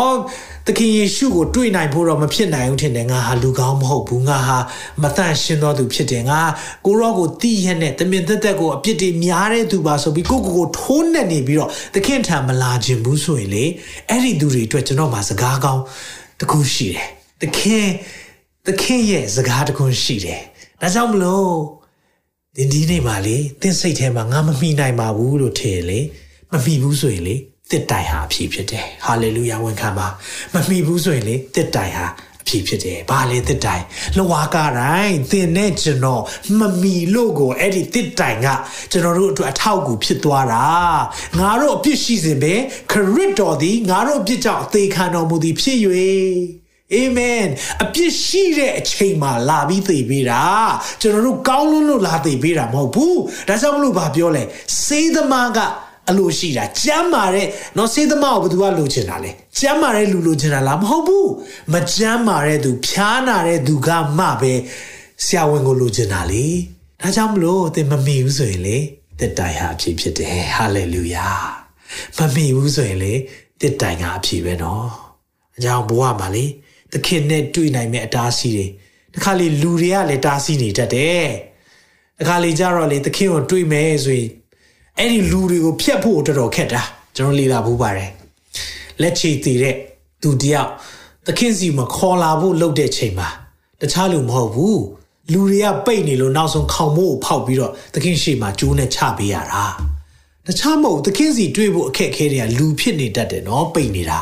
[0.66, 4.58] သခင်ယေရှုကိုတွေ့နိုင်ဖို့တော့မဖြစ်နိုင်ဘူးထင်တယ်ငါဟာလူကောင်းမဟုတ်ဘူးငါဟာ
[5.02, 6.40] မတန့်ရှင်းသောသူဖြစ်တယ်ငါ
[6.86, 13.64] ကိုရောကိုတီးရက်နဲ့တမင်သက်သက်ကိုအပြစ်တွေများတဲ့သူပါဆိုပြီးကိုကိုကိုထိုးနှက်နေပြီးတော့သခင်ထံမလာခြင်းဘူးဆိုရင်လေ
[14.08, 15.82] အဲ့ဒီသူတွေအတွက်ကျွန်တော်မှာစကားကောင်း
[16.40, 17.08] တခုရှိတယ်
[17.42, 17.86] သခင်
[18.66, 20.40] သခင်ရဲ့စကားတခုရှိတယ်
[20.80, 21.50] ဒါကြောင့်မလို့
[22.58, 26.00] ဒီဒီနေ့မှာလေသင်စိတ်ထဲမှာငါမမိနိုင်ပါဘူးလို့ထင်လေ
[26.52, 27.36] မမိဘူးဆိုရင်လေ
[27.70, 30.06] တစ်တိုင်ဟာအဖြစ်ဖြစ်တယ်ဟာလေလုယာဝန်ခံပါ
[30.54, 32.06] မမိဘူးဆိုရင်လေတစ်တိုင်ဟာ
[32.42, 33.82] အဖြစ်ဖြစ်တယ်ဘာလဲတစ်တိုင်
[34.16, 36.22] လဝါကတိုင်းသင်နဲ့ကျွန်တော်
[36.58, 38.48] မမီလို့ကိုအဲ့ဒီတစ်တိုင်က
[38.90, 40.66] ကျွန်တော်တို့အတွက်အထောက်အကူဖြစ်သွားတာ
[41.38, 42.54] ငါတို့အပြစ်ရှိစဉ်ပဲ
[42.92, 45.78] ခရစ်တော်သည်ငါတို့အပြစ်ကြောင့်အသေးခံတော်မူသည်ဖြစ်၍
[46.94, 47.44] အာမင်
[47.82, 50.44] အပြစ်ရှိတဲ့အချိန်မှာလာပြီးသိပေးတာ
[51.00, 54.42] ကျွန်တော်တို့ကောင်းလွန်းလို့လာသိပေးတာမဟုတ်ဘူးဒါကြောင့်မလို့ဗာပြောလဲ
[54.84, 55.58] စေးသမားက
[56.10, 61.30] အလိုရှိတာကျမ်းမာတဲ့နော်စေးသမားကိုဘယ်သူကလိုချင်တာလဲကျမ်းမာတဲ့လူလိုချင်တာလားမဟုတ်ဘူး
[61.72, 64.52] မကျမ်းမာတဲ့သူဖြားနာတဲ့သူကမှပဲ
[65.24, 66.46] ဆရာဝန်ကိုလိုချင်တာလေ
[67.02, 68.78] ဒါကြောင့်မလို့သင်မမီဘူးဆိုရင်လေ
[69.20, 71.28] တစ်တိုင်ဟာအဖြစ်ဖြစ်တယ်ဟာလေလုယာ
[72.18, 73.12] မမီဘူးဆိုရင်လေ
[73.60, 74.86] တစ်တိုင်ကအဖြစ်ပဲနော်
[75.56, 76.44] အကြောင်းဘဝမှာလေ
[76.94, 78.66] သခင်နဲ့တွေ့နိုင်မဲ့အတားဆီးတွေ
[79.14, 81.26] တခါလေလူတွေကလည်းတားဆီးနေတတ်တယ်
[82.18, 84.30] တခါလေကြတော့လေသခင်ကိုတွေ့မယ်ဆိုရင်
[84.98, 86.82] အဲ့ဒီလူတွေကိုဖျက်ဖို့တော်တော်ခက်တာ
[87.16, 88.10] ကျွန်တော်လေ့လာဖို့ပါတယ်
[89.00, 89.76] လက်ချေတည်တဲ့
[90.22, 90.70] သူတယောက်
[91.26, 93.28] သခင်စီမှာခေါ်လာဖို့လုပ်တဲ့ချိန်မှာ
[93.80, 94.82] တခြားလူမဟုတ်ဘူး
[95.32, 99.64] လူတွေကပိတ်နေလို့နောက်ဆုံးခေါင်မိုးကိုဖောက်ပြီးတော့သခင်ရှေ့မှာကျိုးနဲ့ချပေးရတာ
[100.46, 104.20] တခြားမဟုတ်သခင်စီတွေ့ဖို့အခက်အခဲတွေကလူဖြစ်နေတတ်တယ်နော်ပိတ်နေတာ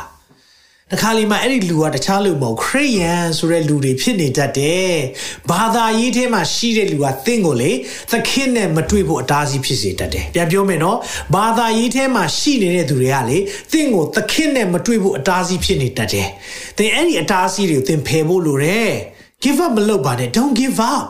[0.95, 4.93] တခါလေမှအဲ့ဒီလူကတခြားလူမဟုတ်ခရိယန်ဆိုတဲ့လူတွေဖြစ်နေတတ်တယ်။
[5.51, 7.71] ဘာသာရေးထဲမှာရှိတဲ့လူကသင်ကိုလေ
[8.11, 10.99] သခင်နဲ့မတွေ့ဖို့အတားဆီးဖြစ်စေတတ်တယ်။ပြန်ပြောမယ်နော်။
[11.35, 13.39] ဘာသာရေးထဲမှာရှိနေတဲ့သူတွေကလေ
[13.73, 16.29] သင်ကိုသခင်နဲ့မတွေ့ဖို့အတားဆီးဖြစ်နေတတ်တယ်။
[16.79, 18.91] သင်အဲ့ဒီအတားဆီးတွေကိုသင်ဖယ်ဖို့လိုတယ်။
[19.43, 21.07] give up မလုပ်ပါနဲ့ don't give up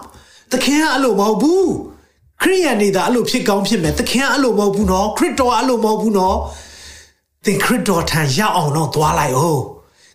[0.52, 1.66] သခင်ကအဲ့လိုမဟုတ်ဘူး။
[2.42, 6.36] ခရိယန်နေတာအဲ့လိုဖြစ်ကောင်းဖြစ်မယ်။သခင်ကအဲ့လိုမဟုတ်ဘူးနော်။ခရစ်တော်ကအဲ့လိုမဟုတ်ဘူးနော်။
[7.46, 9.62] သင်ခရစ်တော်ထံရောက်အောင်တော့သွားလိုက်အောင်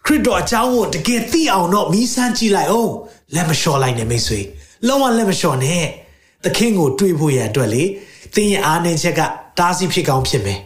[0.07, 2.93] ခရစ်တော်အကြောင်းကိုတကယ်သိအောင်တော့မီးစမ်းကြည့်လိုက်အောင်
[3.35, 4.39] လက်မလျှော်လိုက်နဲ့မိတ်ဆွေ
[4.87, 5.83] လုံးဝလက်မလျှော်နဲ့
[6.43, 7.83] သခင်ကိုတွေးဖို့ရအတွက်လေ
[8.35, 9.21] သင်ရဲ့အားနည်းချက်က
[9.59, 10.59] တားဆီးဖြစ်ကောင်းဖြစ်မယ်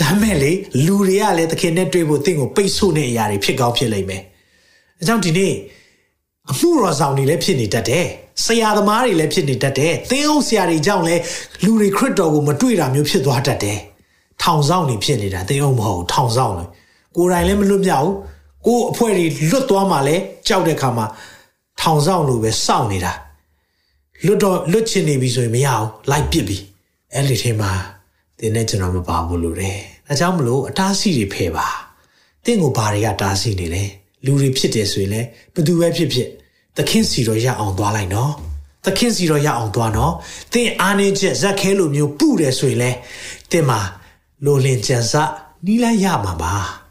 [0.00, 0.52] ဒါမဲ့လေ
[0.86, 4.22] လူတွေကလည်းသခင်နဲ့တွေ့ဖို့သင်ကိုပိတ်ဆို့တဲ့အရာတွေဖြစ်ကောင်းဖြစ်လိမ့်မယ်
[5.00, 5.54] အကြောင်းဒီနေ့
[6.50, 8.06] အမှုတော်ဆောင်တွေလည်းဖြစ်နေတတ်တယ်
[8.44, 11.22] ဆရာသမားတွေလည်းဖြစ်နေတတ်တယ်သင်အောင်ဆရာတွေကြောင့်လည်း
[11.64, 13.78] လူတွေခရစ်တော်ကိုမတွေ့တာမျိုးဖြစ်သွားတတ်တယ်
[14.42, 16.64] ထောင်ဆောင်နေဖြစ်နေတာသင်အောင်မဟုတ်ထောင်ဆောင်လေ
[17.16, 18.14] ကိုယ်တိုင်လည်းမလွတ်မြောက်ဘူး
[18.66, 20.16] ကိုယ်အဖွဲ့တွေလွတ်သွားမှလဲ
[20.48, 21.06] ကြောက်တဲ့ခါမှာ
[21.80, 23.12] ထောင်ဆောင်လို့ပဲစောင့်နေတာ
[24.26, 26.58] လွတ်တော့လွတ်ချင်နေပြီဆိုရင်မရအောင်လိုက်ပစ်ပြီ
[27.12, 27.72] အဲ့ဒီထဲမှာ
[28.38, 31.66] တင်းနဲ့ကျွန်တော်မပါဘူးလို့တယ်ဒါကြောင့်မလို့အတားဆီတွေဖယ်ပါ
[32.44, 33.84] တင့်ကိုဘာတွေကတားဆီနေလဲ
[34.24, 36.28] လူတွေဖြစ်တယ်ဆိုရင်လည်းဘသူပဲဖြစ်ဖြစ်
[36.76, 38.32] သခင်စီတော့ရအောင်သွားလိုက်နော်
[38.84, 40.12] သခင်စီတော့ရအောင်သွားနော်
[40.52, 42.98] သင်အားနေချက်ဇက်ခဲလိုမျိုးပုတယ်ဆိုရင်လည်း
[43.50, 43.80] တင်မှာ
[44.44, 45.14] လိုလင်ကြံစ
[45.66, 46.83] နီးလိုက်ရမှာပါ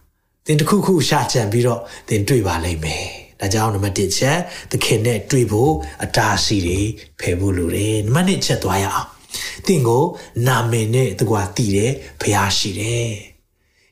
[0.47, 3.05] သင်တခုခုရှာကြံပြီးတော့သင်တွေ့ပါလိမ့်မယ်
[3.39, 4.37] ဒါကြောင့်နံပါတ်1ချက်
[4.71, 6.79] သခင်နဲ့တွေ့ဖို့အတားစီတွေ
[7.19, 9.07] ဖယ်ဖို့လိုတယ်နံပါတ်2ချက်သွားရအောင်
[9.65, 10.03] သင်ကို
[10.47, 13.11] နာမည်နဲ့တကွာတည်တယ်ဖျားရှိတယ်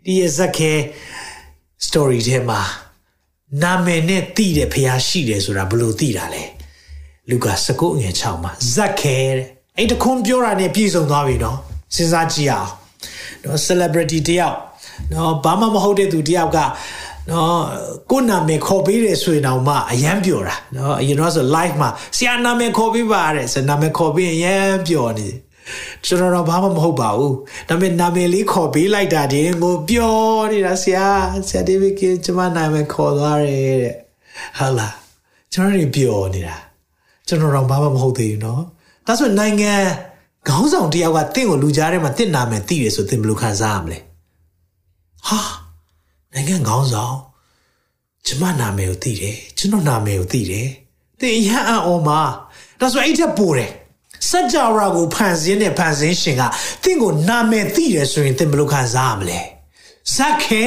[0.06, 0.74] ဒီရဇက်ခဲ
[1.86, 2.62] story ထဲမှာ
[3.64, 6.44] နာမည်နဲ့တည်တယ်ဖျားရှိတယ်ဆိုတာဘယ်လိုတည်တာလဲ
[7.30, 11.58] လူကာ19ငွေ6မှာဇက်ခဲတဲ့အဲ့တခွန်းပြောတာနဲ့ပြည့်စုံသွားပြီနော်
[11.96, 12.70] စဉ်းစားကြည့်အောင်
[13.44, 14.58] နော် celebrity တယောက်
[15.14, 16.58] နော်ဘာမှမဟုတ်တဲ့သူတယောက်က
[17.32, 17.62] နော်
[18.12, 25.30] ကိုနာမည်ခေါ်ပေးတယ်ဆိုရင်တော့မှအယမ်းပျော်တာနော်အရင်တော့ဆို live မှာဆရာနာမည်ခေါ်ပေးပါတဲ့ဆရာနာမည်ခေါ်ပေးရင်အယမ်းပျော်နေ
[26.06, 27.36] ကျွန်တော်တော့ဘာမှမဟုတ်ပါဘူး
[27.70, 31.08] ဒါပေမဲ့နာမည်လေးခေါ်ပေးလိုက်တာတင်ကိုပျော်နေတာဆရာ
[31.48, 33.96] ဆရာဒေးဗစ်ကကျမနာမည်ခေါ်သွားတယ်တဲ့
[34.60, 34.90] ဟာလာ
[35.54, 36.58] ကျွန်တော်တွေပျော်နေတာ
[37.28, 38.62] ကျွန်တော်တော့ဘာမှမဟုတ်သေးဘူးနော်
[39.08, 39.74] ဒါဆိုနိုင်ငံ
[40.48, 43.98] ခေါင်းဆောင်တယောက်ကတင့်ကိုလူကြားထဲမှာတင့်နာမည်သိတယ်ဆိုသင်ဘယ်လိုခံစားရမလဲ
[45.28, 45.40] ဟာ
[46.34, 47.18] နိုင်ငံခေါင်းဆောင်
[48.26, 50.68] ကျမနာမည်ကိုသိတယ်ကျွန်တော်နာမည်ကိုသိတယ်
[51.20, 52.22] တင်ရဟန်းအောင်မှာ
[52.80, 53.72] ဒါဆိုအဲ့ထက်ပိုတယ်
[54.30, 56.44] စัจ java ကိုဖန်ဆင်းတဲ့ဖန်ဆင်းရှင်က
[56.84, 59.40] တင့်ကိုနာမည်သိတယ်ဆိုရင်တင်ဘယ်လိုခံစားရမလဲ
[60.16, 60.66] ဇက်ခဲ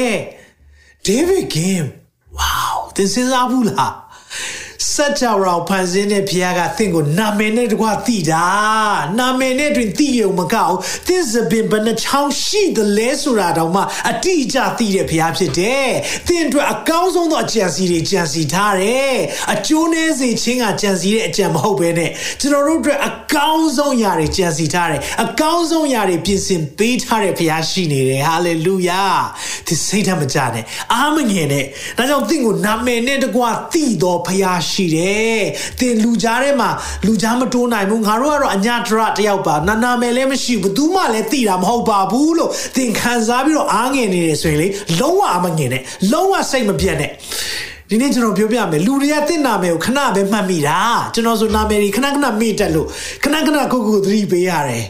[1.06, 1.82] ဒေးဗစ်ဂင်
[2.36, 3.94] ဝေါတင်စဉ်းစားဘူးလား
[4.93, 8.47] စัจ java ဖန်ဆင်းတဲ့ဖခင်ကသင်ကိုနာမည်နဲ့တကွာသိတာ
[9.19, 10.75] နာမည်နဲ့တွင်သိရုံမကောက်
[11.07, 15.89] သင်စပင်ဘယ်နှချောင်းရှိသလဲဆိုတာတောင်မှအတိအကျသိတဲ့ဖခင်ဖြစ်တယ်
[16.27, 19.15] သင်အတွက်အကောင်းဆုံးသောအကြံစီတွေကြံစီထားတယ်
[19.53, 29.03] အကျိုးနည်းစေခြင်းကကြံစီတဲ့အကြံမဟုတ်ဘဲနဲ့ကျွန်တော်တို့အတွက်အကောင်းဆုံးຢာတွေကြံစီထားတယ်အကောင်းဆုံးຢာတွေပြင်ဆင်ပေးထားတဲ့ဖခင်ရှိနေတယ်ဟာလေလုယာ
[29.67, 31.65] ဒီစိတ်ဓာတ်မကြနဲ့အားမငယ်နဲ့
[31.97, 35.40] ဒါကြောင့်သင်ကိုနာမည်နဲ့တကွာသိတော်ဖခင် ရှိတယ်။
[35.80, 36.70] သင်လူကြားထဲမှာ
[37.06, 44.68] လူကြားမတိုးနိုင်ဘူး။ငါတို့ကတော့အညာတရတယောက်ပါ။နာနာမယ်လည်းမရှိဘူး။ဘသူမှလည်းသိတာမဟုတ်ပါဘူးလို့သင်ခံစားပြီးတော့အားငယ်နေတယ်ဆိုရင်လေ
[45.00, 45.82] လုံးဝအမငယ်နဲ့
[46.12, 47.10] လုံးဝစိတ်မပြတ်နဲ့
[47.88, 50.80] ဒီနေ့ကျွန်တော်ပြောပြမယ်လူတွေကတင့်နာမယ်ကိုခဏပဲမှတ်မိတာ
[51.14, 52.86] ကျွန်တော်ဆိုနာမယ်တွေခဏခဏမေ့တက်လို့
[53.24, 54.84] ခဏခဏကိုကိုသတိပေးရတယ်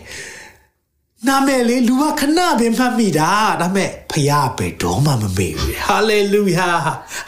[1.28, 6.70] နာမည်လေးလူကခဏပဲမှတ်မိတာဒါပေမဲ့ဖခင်ပဲတော့မှမမေ့ဘူးဟာလေလုယာ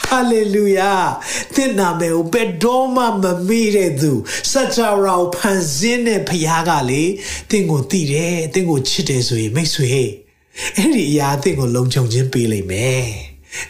[0.04, 0.92] ဟာလေလုယာ
[1.54, 4.12] သင်နာမည်ကိုဘယ်တော့မှမမေ့တဲ့သူ
[4.52, 7.02] စัจ java ကိုဖန်ဆင်းတဲ့ဖခင်ကလေ
[7.50, 9.86] သင်ကိုသိတယ်သင်ကိုချစ်တယ်ဆိုရင်မိတ်ဆွေ
[10.76, 13.06] အဲ့ဒီအရာသင်ကိုလုံခြုံခြင်းပေးလိမ့်မယ်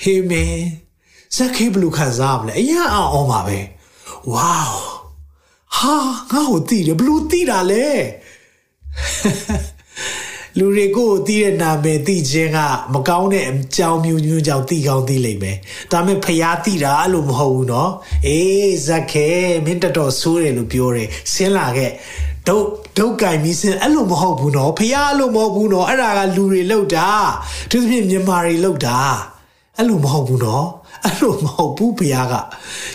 [0.02, 0.56] ဟေးမင်
[1.36, 3.58] ဇက်ခေဘလူခံစားမလဲအရာအောင်ပါပဲ
[4.32, 4.60] ဝေါ
[5.76, 5.96] ဟာ
[6.32, 7.88] ငါ့ကိုသိတယ်ဘလူသိတာလဲ
[10.58, 12.58] လူတွေကိုသိတဲ့နာမည်သိခြင်းက
[12.92, 15.56] မကောင်းတဲ့အကြောင်းမျိုးမျိုးကြောင့်သိကောင်းသိလိမ့်မယ်။
[15.92, 17.90] ဒါပေမဲ့ဖျားသိတာအဲ့လိုမဟုတ်ဘူးနော်။
[18.26, 19.28] အေးဇက်ခဲ
[19.64, 21.90] မင်းတတော်ဆိုးတယ်လို့ပြောတယ်။ဆင်းလာခဲ့
[22.46, 22.66] ဒုတ်
[22.96, 27.08] ဒုတ်ကင်မီစင်အဲ့လိုမဟုတ်ဘူးနော်။ဖျားအဲ့လိုမဟုတ်ဘူးနော်။အဲ့ဒါကလူတွေလောက်တာ။
[27.70, 28.98] သူသဖြင့်မြန်မာတွေလောက်တာ။
[29.76, 30.66] အဲ့လိုမဟုတ်ဘူးနော်။
[31.04, 32.34] အဲ့လိုမဟုတ်ဘူးဘုရားက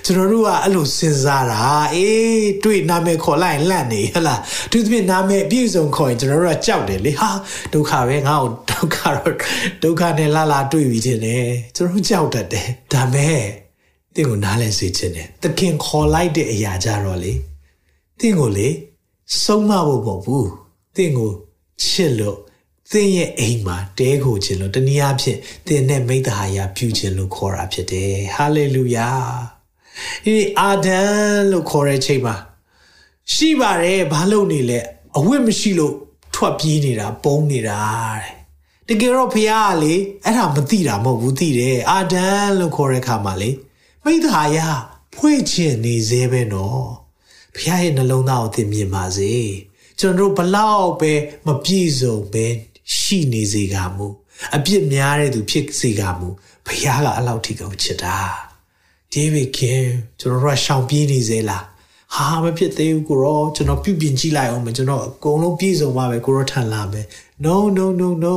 [0.05, 1.61] ကျွန်တော်တို့ကအဲ့လိုစဉ်းစားတာ
[1.93, 4.39] အေးတွေ့နာမည်ခေါ်လိုက်လန့်နေဟလား
[4.71, 7.29] သူသဖြင့်နာမည်အပြည့်စုံခေါ်ရင်ကျွန်တော်တို့ကကြောက်တယ်လေဟာ
[7.73, 9.35] ဒုက္ခပဲငါ့ကိုဒုက္ခတော့
[9.83, 13.41] ဒုက္ခနဲ့လာလာတွေ့ပြီးတင်တယ်ကျွန်တော်ကြောက်တတ်တယ်ဒါမဲ့
[14.15, 17.33] တင့်ကိုနားလဲစေချင်တယ်တခင်ခေါ်လိုက်တဲ့အရာကြတော့လေ
[18.19, 18.69] တင့်ကိုလေ
[19.43, 20.49] ဆုံးမဖို့မဟုတ်ဘူး
[20.95, 21.31] တင့်ကို
[21.85, 22.37] ချစ်လို့
[22.91, 29.09] သင်ရဲ့အိမ်မှာတဲခိုခြင်းလို့တနည်းအားဖြင့်သင်နဲ့မိတ္တဟာယပြုခြင်းလို့ခေါ်တာဖြစ်တယ်ဟာလေလုယာ
[30.25, 32.35] ဒီအာဒမ်လို့ခေါ်တဲ့ချိန်မှာ
[33.33, 34.79] ရှိပါတယ်ဘာလို့နေလဲ
[35.17, 35.95] အဝတ်မရှိလို့
[36.35, 37.81] ထွက်ပြေးနေတာပုံနေတာ
[38.87, 43.49] တဲ့တကယ်တော့ဖះကလေအဲ့ဒါမသိတာမဟုတ်ဘူးသိတယ်အာဒမ်လို့ခေါ်တဲ့အခါမှာလေ
[44.03, 44.57] မိတ္တဟာယ
[45.15, 46.85] ဖွင့်ခြင်းနေသေးပဲနော်
[47.55, 49.33] ဖះရဲ့နှလုံးသားကိုသင်မြင်ပါစေ
[49.99, 51.13] ကျွန်တော်တို့ဘလောက်ပဲ
[51.47, 52.45] မပြည့်စုံပဲ
[52.99, 54.07] ရှိနေစေကမူ
[54.55, 56.27] အပြစ်များတဲ့သူဖြစ်စေကမူ
[56.65, 58.17] ဘုရားကအလောက်ထိကုန်ချစ်တာ
[59.11, 59.83] ဒေးဗစ်ခင်
[60.19, 61.65] ကျွန်တော်တို့ရှောင်ပြေးနေစေလား
[62.15, 67.05] ဟာမဖြစ်သေးဘူးကိုရောကျွန်တော်ပြုပြင်ကြည့်လိုက်အောင်မယ်ကျွန်တော်အကုန်လုံးပြည့်စုံပါပဲကိုရောထန်လာမယ်
[67.45, 68.35] no no no no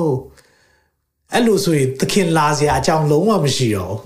[1.33, 3.97] အဲ့လိုဆိုရင်သခင်လာစရာအကြောင်းလုံးဝမရှိတော့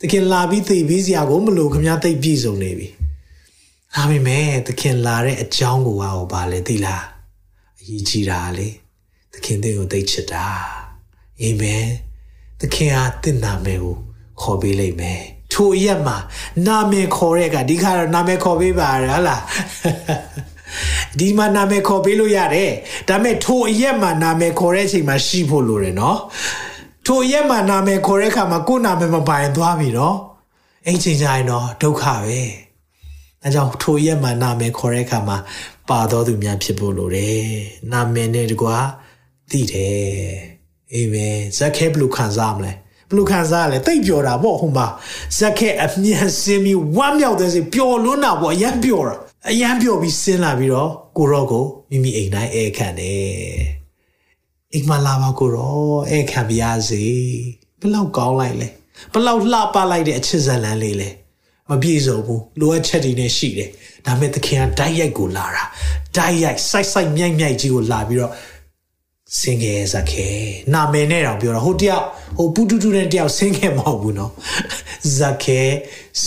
[0.00, 2.88] သခင်လာပြီးသိပြီးစရာကိုမလို့ခမသိပြည့်စုံနေပြီ
[3.94, 7.04] ဒါပေမဲ့သခင်လာတဲ့အကြောင်းကိုဟောပါလေသိလား
[7.80, 8.68] အရေးကြီးတာလေ
[9.34, 10.46] သခင်သင်ကိုသိချစ်တာ
[11.42, 11.86] အာမင်
[12.60, 13.96] သခင်ဟာတင့်နာမယ်ကို
[14.40, 15.20] ခေါ်ပေးလိုက်မယ်
[15.52, 16.16] ထိုရက်မှာ
[16.66, 19.42] နာမည်ခေါ်တဲ့ကဒီခါတော့နာမည်ခေါ်ပေးပါရဟလား
[21.18, 22.72] ဒီမှာနာမည်ခေါ်ပေးလို့ရတယ်
[23.08, 26.18] ဒါပေမဲ့ထိုအရက်မှာနာမည်ခေါ်တဲ့အချိန်မှာရှိဖို့လိုတယ်နော်
[27.06, 30.16] ထိုအရက်မှာနာမည်ခေါ်တဲ့အခါမှာကိုယ်နာမည်မပိုင်သွားပြီနော်
[30.86, 32.40] အဲ့ချိန်ကျရင်တော့ဒုက္ခပဲ
[33.42, 35.36] အဲကြောင့်ထိုရက်မှာနာမည်ခေါ်တဲ့အခါမှာ
[35.88, 37.44] ပါတော်သူများဖြစ်ဖို့လိုတယ်
[37.92, 38.76] နာမည်နဲ့တကွာ
[39.50, 40.54] သိတယ်
[40.92, 42.72] အာမင်ဇက်ခဲဘလူခံစားမလဲ
[43.10, 44.86] ဘလူခံစားရလဲတိတ်ပျော်တာပေါ့ဟုတ်ပါ
[45.38, 49.14] ဇက်ခဲအမြန်စင်းပြီးဝမ်းမြောက်တဲ့စိပျော်လွန်းတာပေါ့အရန်ပျော်တာ
[49.50, 53.24] အရန်ပျော်ပြီးဆင်းလာပြီးတော့ကိုရောကိုမိမိအိမ်တိုင်းအဲခံတယ်
[54.72, 55.74] အိမ်မလာပါကိုရော
[56.10, 57.02] အဲခံပြရစီ
[57.80, 58.68] ဘလောက်ကောင်းလိုက်လဲ
[59.12, 61.08] ဘလောက်လှပလိုက်တဲ့အချစ်ဇလန်းလေးလဲ
[61.70, 63.70] မပြည့်စုံဘူးလိုအပ်ချက်တွေနဲ့ရှိတယ်
[64.06, 65.64] ဒါပေမဲ့သခင်ကဓာတ်ရိုက်ကိုလာတာ
[66.16, 68.32] ဓာတ်ရိုက်စိုက်စိုက်မြိုက်မြိုက်ကြီးကိုလာပြီးတော့
[69.40, 70.28] စင်ငယ်ဇခဲ
[70.72, 72.04] နာမည်နဲ့တောင်ပြောတာဟိုတယောက်
[72.38, 74.32] ဟိုပူတူတူနဲ့တယောက်စင်ငယ်မဟုတ်ဘူးနော်
[75.18, 75.60] ဇခဲ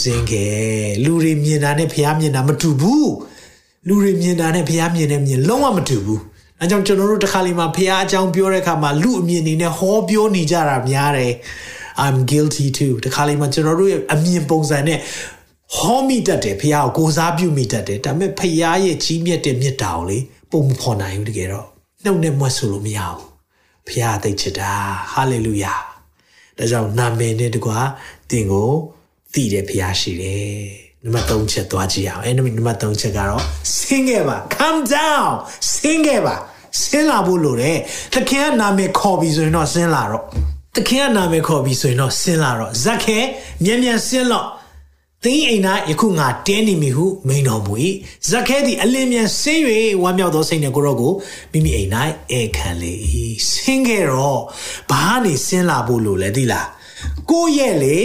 [0.02, 3.12] စင်ငယ်လူတွေမြင်တာနဲ့ဖျားမြင်တာမတူဘူး
[3.88, 6.22] လူတွေမြင်တာနဲ့ဖျားမြင်တဲ့မြင်လုံးဝမတူဘူး
[6.60, 11.34] အဲကြောင့်ကျွန်တော်တို့တစ်ခါလေးမှာဖျားအကြောင်းပြောတဲ့အခါမှာလူအမြင်နေနဲ့ဟောပြောနေကြတာများတယ်
[12.06, 15.00] I'm guilty too တခါလေးမှာကျွန်တော်တို့ရဲ့အမြင်ပုံစံနဲ့
[15.76, 20.18] ဟောမိတတ်တယ်ဖះကိုကိုစားပြုမိတတ်တယ်ဒါပေမဲ့ဖះရဲ့ကြီးမြတ်တဲ့မြတ်တာကိုလေ
[20.52, 21.77] ပုံမဖော်နိုင်ဘူးတကယ်တော့
[22.08, 23.24] နှုတ်နဲ့မွတ်ဆိုလို့မရဘူး
[23.88, 24.74] ဖះသိချစ်တာ
[25.12, 25.74] ဟာလေလုယာ
[26.58, 27.80] ဒါကြောင့်နာမည်နဲ့တကွာ
[28.30, 28.70] တင်ကို
[29.34, 30.56] သိတယ်ဖះရှိတယ်
[31.04, 33.44] နံပါတ်3ချက်သွားကြည့်အောင်အဲ့နံပါတ်3ချက်ကတော့
[33.76, 35.30] ဆင်းခဲ့ပါ come down
[35.72, 36.36] ဆင်းခဲ့ပါ
[36.82, 37.78] ဆင်းလာဖို့လိုတယ်
[38.14, 40.24] တခင်ကနာမည်ခေါ်ပြီးဆိုရင်တော့ဆင်းလာတော့
[40.76, 43.20] တခင်ကနာမည်ခေါ်ပြီးဆိုရင်တော့ဆင်းလာတော့ဇက်ခဲ
[43.64, 44.46] မြန်မြန်ဆင်းတော့
[45.24, 47.74] သင်အိမ်၌ယခုငါတင်းနေမိဟုမိန်တော်မူ၏
[48.30, 49.64] ဇက်ခဲသည်အလင်းမြန်ဆင်း၍
[50.02, 51.14] ဝမ်းမြောက်သောစိတ်နှင့်ကိုရောကို
[51.52, 51.90] မိမိအိမ်၌
[52.40, 52.94] ဧခံလေ၏
[53.52, 54.42] ဆင်းခဲ့တော့
[54.92, 56.68] ဘာနေဆင်းလာဖို့လို့လဲသိလား
[57.32, 57.98] ကိုရဲ့လေ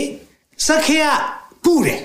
[0.66, 1.06] ဇက်ခဲက
[1.64, 2.00] ပူတယ်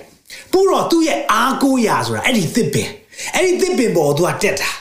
[0.51, 2.89] ပူတော့သူ့ရဲ့အားကိုးရာဆိုတာအဲ့ဒီသစ်ပင်
[3.35, 4.71] အဲ့ဒီသစ်ပင်ပေါ်သူကတက်တာ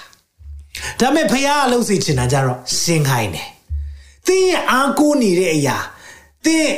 [1.01, 3.49] ဒါပေမဲ့ဖះအလုပ်စီချင်တာကြတော့ဆင်းခိုင်းတယ်
[4.27, 5.77] သင်ရဲ့အားကိုးနေတဲ့အရာ
[6.45, 6.69] သင်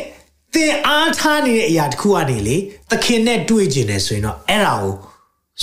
[0.55, 2.57] သင်အားထားနေတဲ့အရာတစ်ခုကနေလေ
[2.91, 4.95] သခင်နဲ့တွေ့ကျင်တယ်ဆိုရင်တော့အဲ့ဒါကို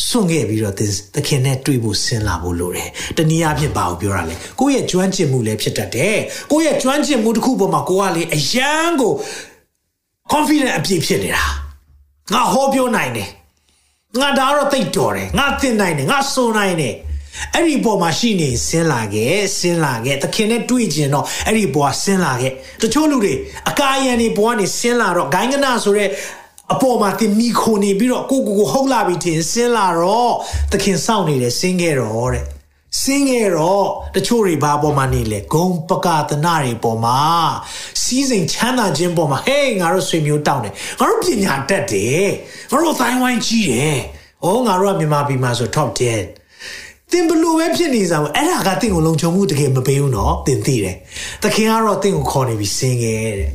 [0.07, 6.17] စွန့်ခဲ့ပြီးတော့သင်သခင်နဲ့တွေ့ဖို့ဆင်းလာဖို့လိုတယ်။တနည်းအားဖြင့်ဘာကိုပြောတာလဲ။ကိုယ့်ရဲ့ကျွမ်းကျင်မှုလည်းဖြစ်တတ်တယ်။
[6.51, 9.13] ကိုယ့်ရဲ့ကျွမ်းကျင်မှုတစ်ခုပေါ်မှာကိုကလေအယံကို
[10.31, 11.45] confident အပြည့်ဖြစ်နေတာ။
[12.33, 13.29] ငါဟောပြောနိုင်တယ်။
[14.21, 16.93] ငါဒါတော့သိတော်တယ်။ငါသင်နိုင်တယ်။ငါဆိုနိုင်တယ်။
[17.53, 23.33] အဲ့ဒီပေါ်မှာရှိနေဆင်းလာခဲ့ဆင်းလာခဲ့သခင်နဲ့တွေ့ကျင်တော့အဲ့ဒီပေါ်ကဆင်းလာခဲ့တချို့လူတွေ
[23.69, 26.09] အကာယံတွေပေါ်ကနေဆင်းလာတော့ဂိုင်းကနာဆိုတဲ့
[26.73, 30.33] အပေါ်မှာတင်မိခုန်နေပြီးတော့ကိုကိုကိုဟုတ်လာပြီထင်ဆင်းလာတော့
[30.71, 32.45] သခင်စောင့်နေတယ်ဆင်းခဲ့တော့တဲ့
[33.01, 37.19] ဆင်းခဲ့တော့တချို့တွေဘာပေါ်မှာနေလဲဂုံပကသနာတွေပေါ်မှာ
[38.01, 42.29] စီးစိမ်ချမ်းသာခြင်းပေါ်မှာဟေးငါတို့ဆွေမျိုးတောင်းတယ်ငါတို့ပညာတတ်တယ်
[42.71, 43.97] ငါတို့အတိုင်းဝိုင်းကြီးတယ်
[44.45, 46.34] ဩငါတို့ကမြန်မာပြည်မှာဆို top 10
[47.15, 50.95] တင်ဘလို့ပဲဖြစ်နေစားဘူးအဲ့ဒါကတင့်ကိုလုံခြုံမှုတကယ်မပေးဘူးနော်တင်သိတယ်
[51.43, 53.49] သခင်ကတော့တင့်ကိုခေါ်နေပြီးစင်ခဲ့တဲ့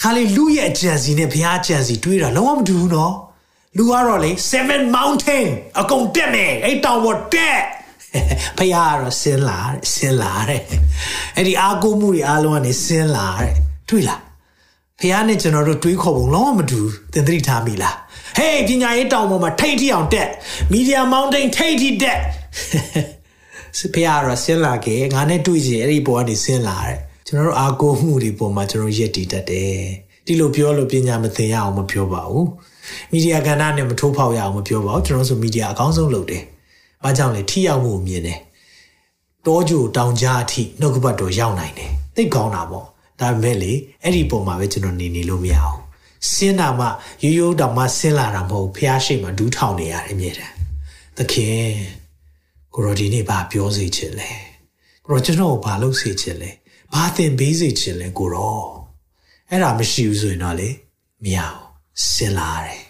[0.00, 3.14] ခါလေလူရဲ့အကြံစီနဲ့ဘုရားအကြံစီတွေးတာလုံးဝမတူဘူးနော်
[3.76, 4.30] လူကတော့လေ
[4.62, 5.48] 7 mountain
[5.80, 7.60] အကုန်တက်မယ်အဲ့တောင်ပေါ်တက်
[8.58, 10.62] ဖះကတော့ဆင်းလာတဲ့ဆင်းလာတဲ့
[11.36, 13.54] အဲ့ဒီအာကိုမှုတွေအားလုံးကနေဆင်းလာတဲ့
[13.88, 14.20] တွေ့လား
[15.00, 16.80] ဖះနဲ့ကျွန်တော်တို့တွေးခေါ်ပုံလုံးဝမတူ
[17.12, 17.96] သင်သတိထားမိလား
[18.38, 20.28] ဟေးပညာရေးတောင်ပေါ်မှာထိတ်ထိအောင်တက်
[20.72, 22.18] မီဒီယာမောင်တိန်ထိတ်ထိတက်
[23.78, 29.76] စစ်ဖះကတော့ဆင်းလာခဲ့ငါနဲ့တွေ့ချင်အဲ့ဒီပေါ်ကနေဆင်းလာတဲ့ကျွန်တော်တို့အာကိုမှုတွေပေါ်မှာကျွန်တော်ရက်တည်တတ်တယ်
[30.26, 32.48] ဒီလိုပြောလို့ပညာမသင်ရအောင်မပြောပါဘူး
[33.10, 36.42] မီဒီယာကဏ္ဍနဲ့မထိုးဖောက်ရအောင်မပြောပါဘူးကျွန်တော်ဆိုမီဒီယာအကောင်းဆုံးလုပ်တယ်
[37.02, 38.40] ဘာကြောင့်လဲထိရောက်မှုမြင်တယ်
[39.46, 42.86] တောကြိုတောင်ကြားအထိနှုတ်ကပတ်တော်ရောက်နိုင်တယ်သိကောင်းတာပေါ့
[43.20, 45.80] ဒါပေမဲ့လေအဲ့ဒီပုံမှာပဲကျွန်တော်နေနေလို့မရအောင်
[46.32, 46.86] ဆင်းတာမှ
[47.22, 50.54] ရိုးရိုးတောင်မှဆင်းလာတာမဟုတ်ဖះရှိမှဒူးထောင်နေရတယ်အမြဲတမ်း
[51.16, 51.66] သခင်
[52.78, 54.30] ကိုရောဒီနေ့ဘာပြောစေချင်လဲ
[55.04, 56.50] ကိုရောကျွန်တော်ကိုဘာလုပ်စေချင်လဲ
[56.92, 58.60] ဘာသင်ပေးစေချင်လဲကိုရော
[59.48, 60.68] အဲ့ဒါမရှိဘူးဆိုရင်တော့လေ
[61.22, 61.64] မရဘူး
[62.12, 62.82] ဆင်းလာတယ်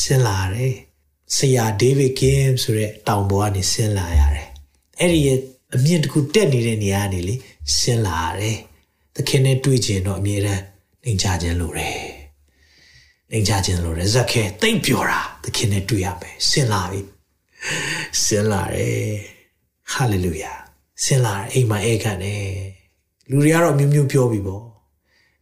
[0.00, 0.74] ဆင်းလာတယ်
[1.36, 4.48] ဆရာဒေးဗစ်ကင်ဆိုတဲ့တောင်ပေါ်ကနေဆင်းလာရတယ်
[4.98, 5.38] အဲ့ဒီရဲ့
[5.74, 7.34] အမြင့်တစ်ခုတက်နေတဲ့နေရာကနေလေ
[7.78, 8.58] ဆင်းလာရတယ်
[9.14, 10.62] သခင်နဲ့တွေ့ချင်တော့အမြဲတမ်း
[11.02, 12.00] နှိမ်ချခြင်းလိုတယ်
[13.30, 17.00] နှိမ်ချခြင်းလိုတယ်ဇက်ခဲတိတ်ပြောတာသခင်နဲ့တွေ့ရမယ်ဆင်းလာပြီ
[18.22, 19.06] ဆင်းလာတယ်
[19.92, 20.52] ဟာလေလုယာ
[21.04, 22.42] ဆင်းလာတယ်အိမ်မှာဧကန်တယ်
[23.30, 24.62] လူတွေကတော့မျိုးမျိုးပြောပြီပေါ့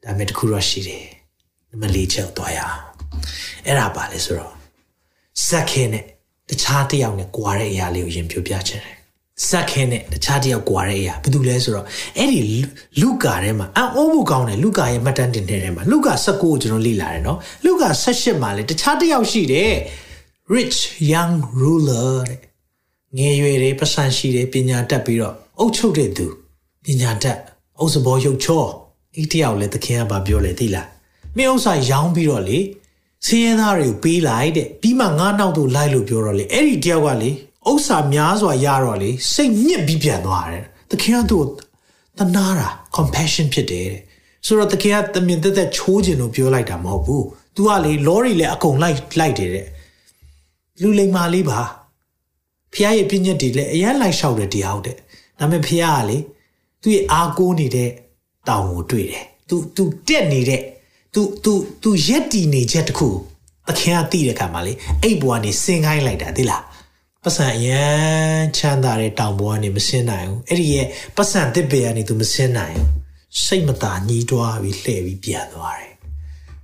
[0.05, 1.05] ဒါပေမဲ့တခုတော့ရှိတယ်
[1.71, 2.81] နမလေးချက်သွားရအောင်
[3.67, 4.55] အဲ့ဒါပါလေဆိုတော့
[5.47, 6.05] ဇက်ခဲနဲ့
[6.49, 8.97] တခြားတယောက်နဲ့ကြွားတဲ့အရာလေးကိုရင်ပြောပြချင်တယ်
[9.49, 11.87] ဇက်ခဲနဲ့တခြားတယောက်ကွာတဲ့အရာဘာလို့လဲဆိုတော့
[12.19, 12.41] အဲ့ဒီ
[13.01, 19.75] လူကာထဲမှာအံ့ဩမှုကောင်းတယ်လူကာရဲ့မှတ်တမ်းတင်တဲ့ထဲမှာလူကာ19ကိုကျွန်တော်လေ့လာတယ်နော်လူကာ18မှာလေတခြားတယောက်ရှိတယ်
[20.57, 20.79] rich
[21.13, 22.41] young ruler တဲ့
[23.17, 26.27] ငယ်ရွယ်တွေပတ်စံရှိတယ်ပညာတတ်ပြီးတော့အုပ်ချုပ်တဲ့သူ
[26.85, 27.39] ပညာတတ်
[27.79, 28.65] အုပ်စဘောရုပ်ချော
[29.17, 30.89] အဲ့တယောက်လည်းသခင်ကဘာပြောလဲသိလား
[31.37, 32.59] မင်းဥစ္စာရောင်းပြီးတော့လေ
[33.27, 37.31] စင်းရဲသားတွေကိုပေးလိုက်တဲ့ပြီးမှငါနောက်တို့လိုက်လို့ပြောတော့လေအဲ့ဒီတယောက်ကလေ
[37.71, 41.45] ဥစ္စာများစွာရတော့လေစိတ်ညစ်ပြီးပြန်သွားတယ်သခင်ကသူ့
[42.19, 44.03] တနာတာ compassion ဖြစ်တယ်တဲ့
[44.47, 49.67] ဆိုတော့သခင်ကတမင်သက်သက်ချိုးခြင်းလို့ပြောလိုက်တာမဟုတ်ဘူး तू ကလေလောရီလည်းအကုန်လိုက်လိုက်တယ်တဲ့
[50.83, 51.61] လူလိမ္မာလေးပါ
[52.73, 54.97] ဖះရဲ့ပြည့်ညက်တွေလည်းအရန်လိုက်လျှောက်တယ်တရားဟုတ်တယ်
[55.39, 56.19] ဒါပေမဲ့ဖះကလေ
[56.83, 57.91] သူ့ရဲ့အားကိုးနေတဲ့
[58.49, 60.63] တောင်ကိုတွေ့တယ်သူသူတက်နေတဲ့
[61.15, 63.09] သူသူသူရက်တီနေချက်တခု
[63.67, 66.65] သခင်ကသိတဲ့ခါမှာလေအဲ့ဘွားနေစင်ခိုင်းလိုက်တာသိလား
[67.23, 72.89] ပတ်စံအရန်ချမ်းသာတဲ့တောင်ဘွားနေမစင်နိုင်ဘူးအဲ့ဒီရဲ့ပတ်စံတစ်ပေကနေသူမစင်နိုင်ဘူး
[73.45, 75.93] စိတ်မသာညှိတွားပြီးလှည့်ပြီးပြန်သွားတယ်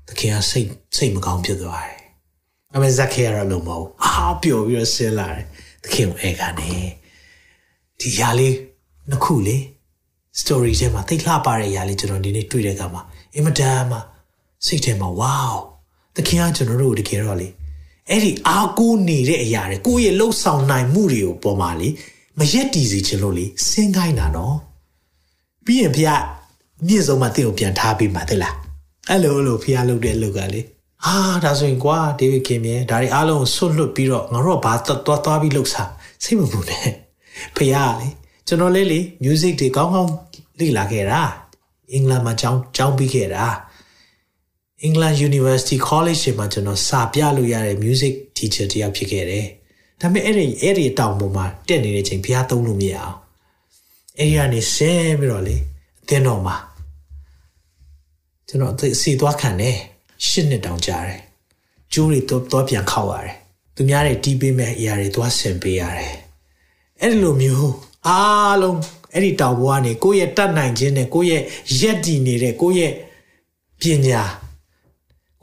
[0.08, 1.95] သခင်ကစိတ်စိတ်မကောင်းဖြစ်သွားတယ်
[2.76, 5.44] အမေဇက်ခေရလို့မဟုတ်အာပျော်ပြီးတော့ဆင်းလာတယ်
[5.82, 6.70] သခင်ကိုအဲကနေ
[8.00, 8.54] ဒီຢာလေး
[9.10, 9.56] နှစ်ခုလေ
[10.40, 13.02] story ထဲမှာသိလှပတဲ့ຢာလေးကျွန်တော်ဒီနေ့တွေ့တဲ့အခါမှာ
[13.34, 13.98] အင်မတန်မှ
[14.66, 15.54] စိတ်ထဲမှာ wow
[16.16, 17.48] သခင်ကကျွန်တော်တို့တကယ်တော့လေ
[18.08, 21.88] အဲ့ဒီအားကိုးနေတဲ့အရာတွေကိုယ့်ရဲ့လှုပ်ဆောင်နိုင်မှုတွေကိုပေါ်မှာလေ
[22.38, 24.56] မရက်တီစီချင်လို့လေစင်းခိုင်းတာနော်
[25.64, 26.10] ပြီးရင်ဖះ
[26.86, 28.54] မြင့်ဆုံးမှတင့်ကိုပြန်ထားပြီးမှသိလား
[29.08, 30.60] အဲ့လိုလို့ဖះလုပ်တဲ့လုပ်ကလေ
[31.06, 35.90] အာဒါဆိုရင်ကွာဒေးဗစ်ခင်မြဲဒါတွေအားလုံးဆွတ်လွတ်ပြီးတော့ငါတို့ကဘာသွားသွားပြီးလှုပ်စား
[36.22, 36.88] စိတ်မပူနဲ့
[37.56, 37.60] ဖះ
[38.00, 38.08] လေ
[38.46, 40.12] ကျွန်တော်လေးလေ music တွေကောင်းကောင်း
[40.58, 41.22] လေ့လာခဲ့တာ
[41.92, 43.46] အင်္ဂလန်မှာကျောင်းကျောင်းပြီးခဲ့တာ
[44.86, 49.46] England University College မှာကျွန်တော်စာပြလို့ရတဲ့ music teacher တယောက်ဖြစ်ခဲ့တယ်။
[50.00, 53.16] ဒါပေမဲ့အဲ့ဒီအဲ့ဒီတောင်ပေါ်မှာတက်နေတဲ့ချိန်ဘုရားသုံးလို့မရအောင်။
[54.18, 55.56] အဲ့ဒီကနေဆင်းပြီးတော့လေ
[56.02, 56.56] အသင်းတော်မှာ
[58.48, 59.78] ကျွန်တော်စီသွားခံတယ်
[60.28, 61.20] ရှစ်နှစ်တောင်ကြာတယ်။
[61.92, 63.36] ကျိုးတွေတော့တော့ပြန်ခောက်ရတယ်။
[63.74, 66.14] သူများတွေတီးပေးမဲ့အရာတွေသွားဆင်ပေးရတယ်။
[67.00, 67.72] အဲ့ဒီလိုမျိုး
[68.06, 68.78] အားလုံး
[69.12, 71.42] အဲ့ဒီတောင်ပေါ်ကနေကိုယ့်ရဲ့တတ်နိုင်ခြင်းနဲ့ကိုယ့်ရဲ့
[71.80, 72.92] ရက်တည်နေတဲ့ကိုယ့်ရဲ့
[73.80, 74.22] ပညာ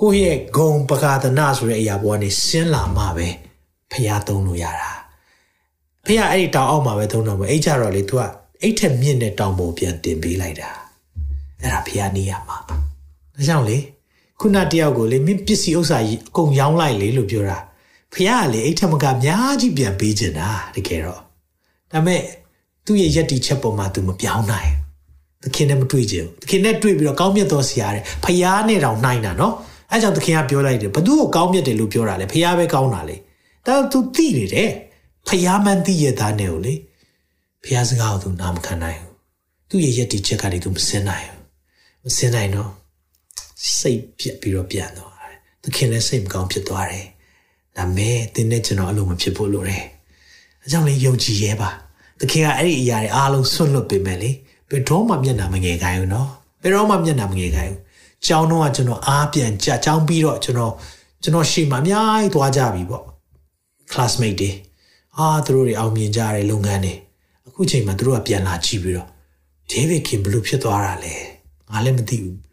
[0.02, 3.28] ကိုယ့်ရဲ့ဂုံပကာဒနာဆိုတဲ့အရာပေါ်ကနေဆင်းလာမှပဲ
[3.92, 4.92] ဖះသုံးလို့ရတာ
[6.06, 8.22] ဖះအဲ့ဒီတောင်အောက်မှာပဲသုံးတော့မယ်အဲ့ကြတော့လေ तू က
[8.62, 10.70] အဲ့ထက်မြင့်တဲ့တောင်ပေါ်ပြန်တင်ပေးလိုက်တာ
[11.62, 12.76] အဲ့ဒါဖះနေရမှာဒါ
[13.48, 13.78] ကြောင့်လေ
[14.40, 17.58] ခုနတယောက်ကိုလေမင်းပစ္စည်းဥစ္စာကြီးအကုန်ရောင်းလိုက်လေလို့ပြောတာ
[18.14, 21.20] ဖះကလေအိတ်ထမကအများကြီးပြန်ပေးချင်တာတကယ်တော့
[21.92, 22.22] ဒါပေမဲ့
[22.86, 24.72] သူ့ရဲ့ယက်တီချက်ပေါ်မှာသူမပြောင်းနိုင်
[25.44, 29.54] သခင်နဲ့မတွေ့ကြဘူးသခင်နဲ့တွေ့ပြီးတော့ကောင်းမြတ်တော်ဆရာတဲ့ဖះနဲ့တောင်နိုင်တာနော်
[29.92, 33.16] အဲကြောင့်သခင်ကပြောလိုက်တယ်ဘသူ့ကိုကောင်းမြတ်တယ်လို့ပြောတာလေဖះပဲကောင်းတာလေ
[33.66, 34.70] ဒါသူသိနေတယ်
[35.28, 36.74] ဖះမှန်သိရသားနဲ့ကိုလေ
[37.64, 39.14] ဖះစကားကိုသူနားမခံနိုင်ဘူး
[39.70, 42.70] သူ့ရဲ့ယက်တီချက်ကနေသူမစင်နိုင်ဘူးမစင်နိုင်တော့
[43.78, 47.08] စိတ်ပြက်ပြီးတော့ပြန်သွားတယ်သခင်လည်းစိတ်မကောင်းဖြစ်သွားတယ်
[47.78, 49.84] ဒါမဲ့တင်းနဲ့ကျွန်တော်အလိုမဖြစ်ဖို့လိုတယ်
[50.62, 51.70] အဲကြောင့်လေယုံကြည်ရဲပါ
[52.20, 54.32] သခင်ကအဲ့ဒီအရာတွေအားလုံးဆွတ်လွတ်ပေးမယ်လေ
[54.70, 56.30] ဘယ်တော့မှမျက်နှာမငယ်ခိုင်းဘူးနော်
[56.62, 57.82] ဘယ်တော့မှမျက်နှာမငယ်ခိုင်းဘူး
[58.26, 60.74] ကျောင်းတော့ကကျွန်တော်အားပြန်ကြကျောင်းပြီးတော့ကျွန်တော်
[61.24, 63.04] ကျွန်တော်ရှေ့မှာအများကြီးသွားကြပြီပေါ့
[63.92, 64.52] classmate တွေ
[65.18, 66.94] အာသူတို့တွေအောင်မြင်ကြတဲ့လုပ်ငန်းတွေ
[67.48, 69.10] အခုချိန်မှာသူတို့ကပြန်လာကြည့်ပြီးတော့
[69.72, 71.16] David Kim ဘလို့ဖြစ်သွားတာလဲ
[71.72, 72.53] ငါလည်းမသိဘူး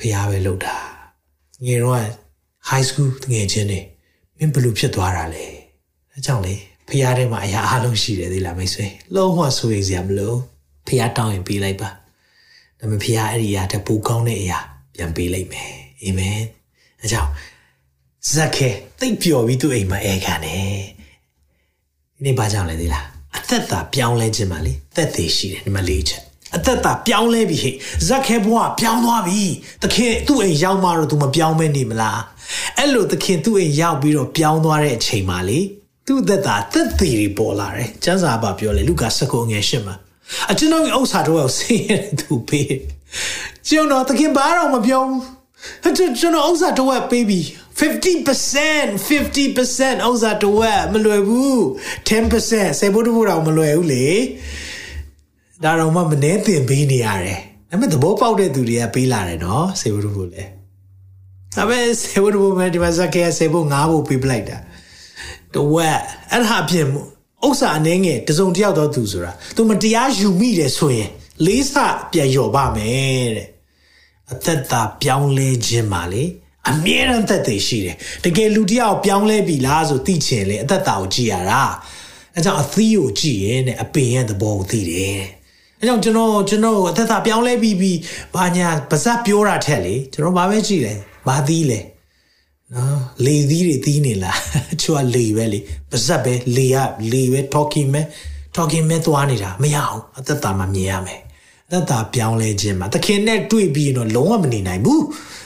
[0.00, 0.76] ဖះပဲလုပ်တာ
[1.64, 2.04] ငယ်တော့
[2.70, 3.80] high school ငယ်ချင်းတွေ
[4.38, 5.44] မင်းဘလို့ဖြစ်သွားတာလဲ
[6.12, 6.54] အဲကြောင့်လေ
[6.88, 10.34] ဖះထဲမှာအရာအလုံးရှိတယ်သေးလားမိတ်ဆွေလုံးဝဆိုရင်စရာမလို
[10.86, 11.90] ဖះတောင်းရင်ပေးလိုက်ပါ
[12.78, 14.58] ဒါပေမဲ့ဖះအဲ့ဒီအရာတပူကောင်းတဲ့အရာ
[14.94, 15.70] ပြန်ပေးလိုက်မယ်
[16.02, 16.38] အာမင်
[17.00, 17.30] အဲကြောင့်
[18.32, 18.68] ဇက်ခဲ
[19.00, 20.80] တိတ်ပျော်ပြီးသူ့အိမ်မှာအဲခံတယ်
[22.14, 26.22] ဒီနေ့ဘာကြောင့်လဲသိလားအသက်တာပြောင်းလဲခြင်းပါလေသက်သေးရှိတယ်ဒီမှာလေးချက်
[26.56, 27.74] အသက်တာပြောင်းလဲပြီဟဲ့
[28.06, 29.42] ဇက်ခဲဘွားပြောင်းသွားပြီ
[29.82, 32.20] သခင်သူ့အိမ်ရောက်မှတော့ तू မပြောင်းမဲနေမလား
[32.78, 35.60] အဲ့လိုသခင်သူ့အိမ်ရောက်ပြီးတော့ပြောင်းသွားတဲ့အချိန်မှာလေ
[36.06, 39.96] သူ့သက်တာသက်သေးတွေပေါ်လာတယ်ကျမ်းစာပါပြောလေလူကာစကုငယ်ရှင်းမှာ
[40.50, 42.74] အကျွန်တော်ဥစ္စာတော့ဆင်းရဲသူပေး
[43.68, 47.40] ကျွန်တော်သခင်ဘာတော့မပြောဘူးကျွန်တော်ဥစ္စာတော့ပေးပြီ
[47.78, 47.80] 50%
[49.08, 51.58] 50%ဥစ္စာတော့မလွယ်ဘူး
[52.08, 54.06] 10%စေဖို့တော့မလွယ်ဘူးလေ
[55.64, 57.40] ဒါတော့မှမနှဲတင်ပေးနေရတယ်
[57.70, 60.44] ဒါပေမဲ့သဘောပေါက်တဲ့သူတွေကပေးလာတယ်နော်စေဖို့ဖို့လေ
[61.56, 64.58] ဒါပေမဲ့စေဖို့ဖို့မဲ့ဒီမှာဇက်ကဲစေဖို့ငါးဖို့ပေးပလိုက်တာ
[65.54, 65.68] တော့
[66.30, 66.86] အဲ့ဒါအပြင်
[67.46, 71.10] ဥစ္စာအနေငယ်တစုံတယောက်တော့သူဆိုတာသူမတရားယူမိတယ်ဆိုရင်
[71.46, 71.74] လေးစ
[72.12, 73.48] ပြန်လျော်ပါမယ်တဲ့
[74.32, 76.24] အသက်တာပြောင်းလဲခြင်းပါလေ
[76.68, 81.62] အမြဲတမ်းသက်သေရှိတယ်တကယ်လူတယောက်ပြောင်းလဲပြီလားဆိုသိချင်လေအသက်တာကိုကြည့်ရတာ
[82.34, 85.20] အဲကြောင့်အသီးကိုကြည့်ရင်တဲ့အပင်ရဲ့သဘောကိုသိတယ်
[85.80, 87.98] အဲကြောင့်ကျွန်တော်ကျွန်တော်အသက်သာပြောင်းလဲပြီးပြီး
[88.34, 90.94] ဘာညာပါဇက်ပြောတာထက်လေကျွန်တော်ဘာပဲကြည့်လဲ
[91.28, 91.80] ဘာသီးလဲ
[92.74, 94.38] နော်လေသီးတွေသီးနေလား
[94.82, 95.58] ချွာလေပဲလေ
[95.90, 96.76] ပါဇက်ပဲလေရ
[97.12, 98.02] လေပဲ talking မဲ
[98.56, 101.20] talking မဲသွားနေတာမရအောင်အသက်တာမှာမြင်ရမယ်
[101.68, 105.04] အသက်တာပြောင်းလဲခြင်းမှာသခင်နဲ့တွေ့ပြီးရင်တော့လုံးဝမနေနိုင်ဘူး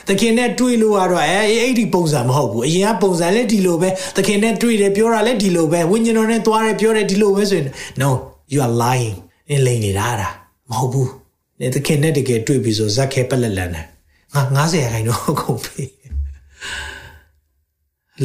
[0.09, 7.67] သခင်နဲ့တွေ့လို့ကတော့အဲအဲ့ဒီပုံစံမဟုတ်ဘူးအရင်ကပုံစံလည်းဒီလိုပဲသခင်နဲ့တွေ့တယ်ပြောတာလည်းဒီလိုပဲဝိညာဉ်တော်နဲ့သွားတယ်ပြောတယ်ဒီလိုပဲဆိုရင်
[8.01, 8.09] no
[8.53, 9.17] you are lying
[9.49, 10.29] နင်လိန်နေတာတာ
[10.69, 11.11] မဟုတ်ဘူး
[11.59, 13.85] နေသခင်နဲ့တကယ်တွေ့ပြီးဆိုဇက်ခဲပက်လက်လန်တယ်
[14.33, 15.83] ငါ90ရာခိုင်တော့ကုန်ပြီ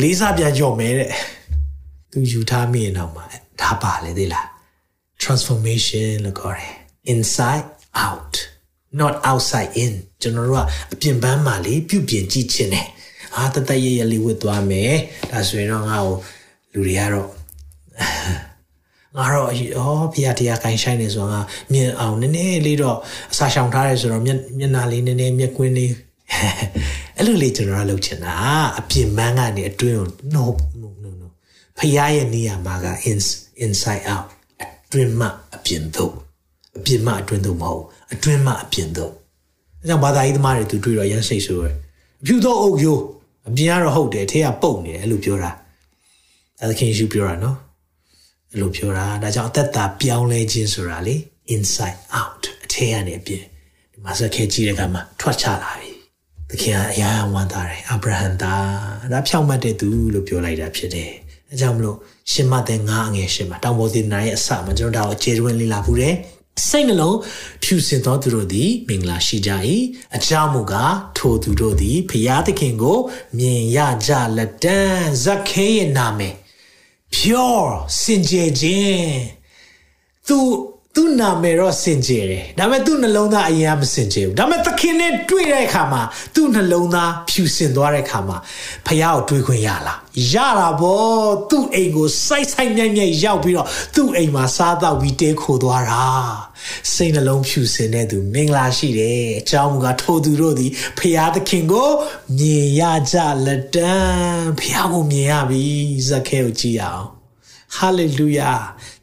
[0.00, 1.10] လေးစားပြန်ကြော့မဲတဲ့
[2.10, 3.22] သူယူထားမိရင်တော့မှ
[3.60, 4.46] ဒါပါလေသေးလား
[5.22, 6.74] transformation လို့ခေါ်တယ်
[7.12, 7.66] inside
[8.06, 8.32] out
[9.00, 9.92] not outside in
[10.22, 12.88] ကျွန်တော်တို့ကအပြင်ပန်းမှာလေပြုပြင်ကြည့်ခြင်းတယ်
[13.36, 14.94] အာတတရရလေးဝတ်သွားမယ်
[15.30, 16.14] ဒါဆိုရင်တော့ငါ့ကို
[16.72, 17.30] လူတွေကတော့
[19.16, 19.48] ငါတော့
[19.78, 21.40] အော်ဖီယာတရားကိုင်းဆိုင်နေဆိုတော့ငါ
[21.72, 22.98] မြင်အောင်နည်းနည်းလေးတော့
[23.32, 25.92] အစာရှောင်ထားရဲဆိုတော့မျက်မျက်နှာလေးနည်းနည်းမျက်ကွင်းလေး
[27.16, 28.34] အဲ့လိုလေးကျွန်တော်ကလုပ်ချင်တာ
[28.78, 30.44] အပြင်ပန်းကနေအတွင်းကို no
[30.80, 31.26] no no no
[31.78, 32.86] ဖီယာရဲ့နေရာမှာက
[33.64, 34.26] inside out
[34.62, 36.12] အတွင်းမှအပြင်သို့
[36.78, 39.12] အပြင်မှအတွင်းသို့မဟုတ်အတွင်းမှအပြင်သို့
[39.80, 41.74] အဲကြောင့်ဘာသာရေးသမားတွေသူတွေ့တော့ရမ်းစိတ်ဆိုးတယ်
[42.20, 43.02] အဖြူသောအုပ်ရိုး
[43.48, 45.50] အပြင်ကတော့ဟုတ်တယ်ထဲကပုတ်နေတယ်အဲ့လိုပြောတာ
[46.58, 47.69] ဒါသခင်ယေရှုပြောတာနော်အဲ့
[48.58, 51.16] လိုပြောတာဒါကြောင့်အသက်တာပြောင်းလဲခြင်းဆိုတာလေ
[51.54, 53.42] inside out အထဲကနေအပြင်
[53.92, 55.90] ဒီမှာစခဲကြည့်တဲ့အခါမှာထွက်ချလာပြီ
[56.50, 58.66] သခင်ကအရာဝမ်းသာတယ်အာဗြဟံသား
[59.12, 61.10] ဒါဖြောင့်မတ်တဲ့သူလို့ပြောလိုက်တာဖြစ်တယ်
[61.50, 61.96] အဲကြောင့်မလို့
[62.32, 66.14] ရှင်မတဲ့ငါအငယ်ရှင်မတောင်ပေါ်သေနာရဲ့အစမှာကျွန်တော်တို့အခြေတွင်းလေးလာဘူးတယ်
[66.68, 67.16] စိတ်နှလုံး
[67.62, 69.50] ဖြူစင်သောသူတို့သည်မင်္ဂလာရှိကြ၏
[70.16, 72.98] အကြောင်းမူကားထိုသူတို့သည်ဖျားသခင်ကို
[73.38, 76.34] မြင်ရကြလက်တန်းဇက်ခဲရဲ့နာမည်
[77.14, 79.14] pure စင်ကြယ်ခြင်း
[80.26, 80.38] သူ
[80.94, 86.02] သူ့နာမည်တော့စင်ကြယ်တယ်ဒါပေမဲ့သူ့နှလုံးသားအရင်ကမစင်ကြယ်ဘူးဒါပေမဲ့သခင်နဲ့တွေ့တဲ့အခါမှာ
[86.34, 88.36] သူ့နှလုံးသားဖြူစင်သွားတဲ့အခါမှာ
[88.86, 89.98] ဖះကိုတွေ့ခွင့်ရလား
[90.32, 91.02] ရတာဗော
[91.50, 96.04] သူ့အိမ်ကိုစိုက်စိုက်မြိုက်မြိုက်ရောက်ပြီးတော့သူ့အိမ်မှာစားတော့ပြီးတဲခိုသွားတာ
[96.92, 101.90] စိတ်နှလုံးဖြူစင်တဲ့သူမင်္ဂလာရှိတယ်အကြောင်းမူကားထိုသူတို့သည်ဖះသခင်ကို
[102.38, 102.82] မြင်ရ
[103.12, 103.16] ကြ
[103.46, 105.64] လက်တန်းဖះကိုမြင်ရပြီ
[106.08, 107.06] ဇက်ခဲကိုကြည့်ရအောင်
[107.76, 108.50] ဟာလေလုယာ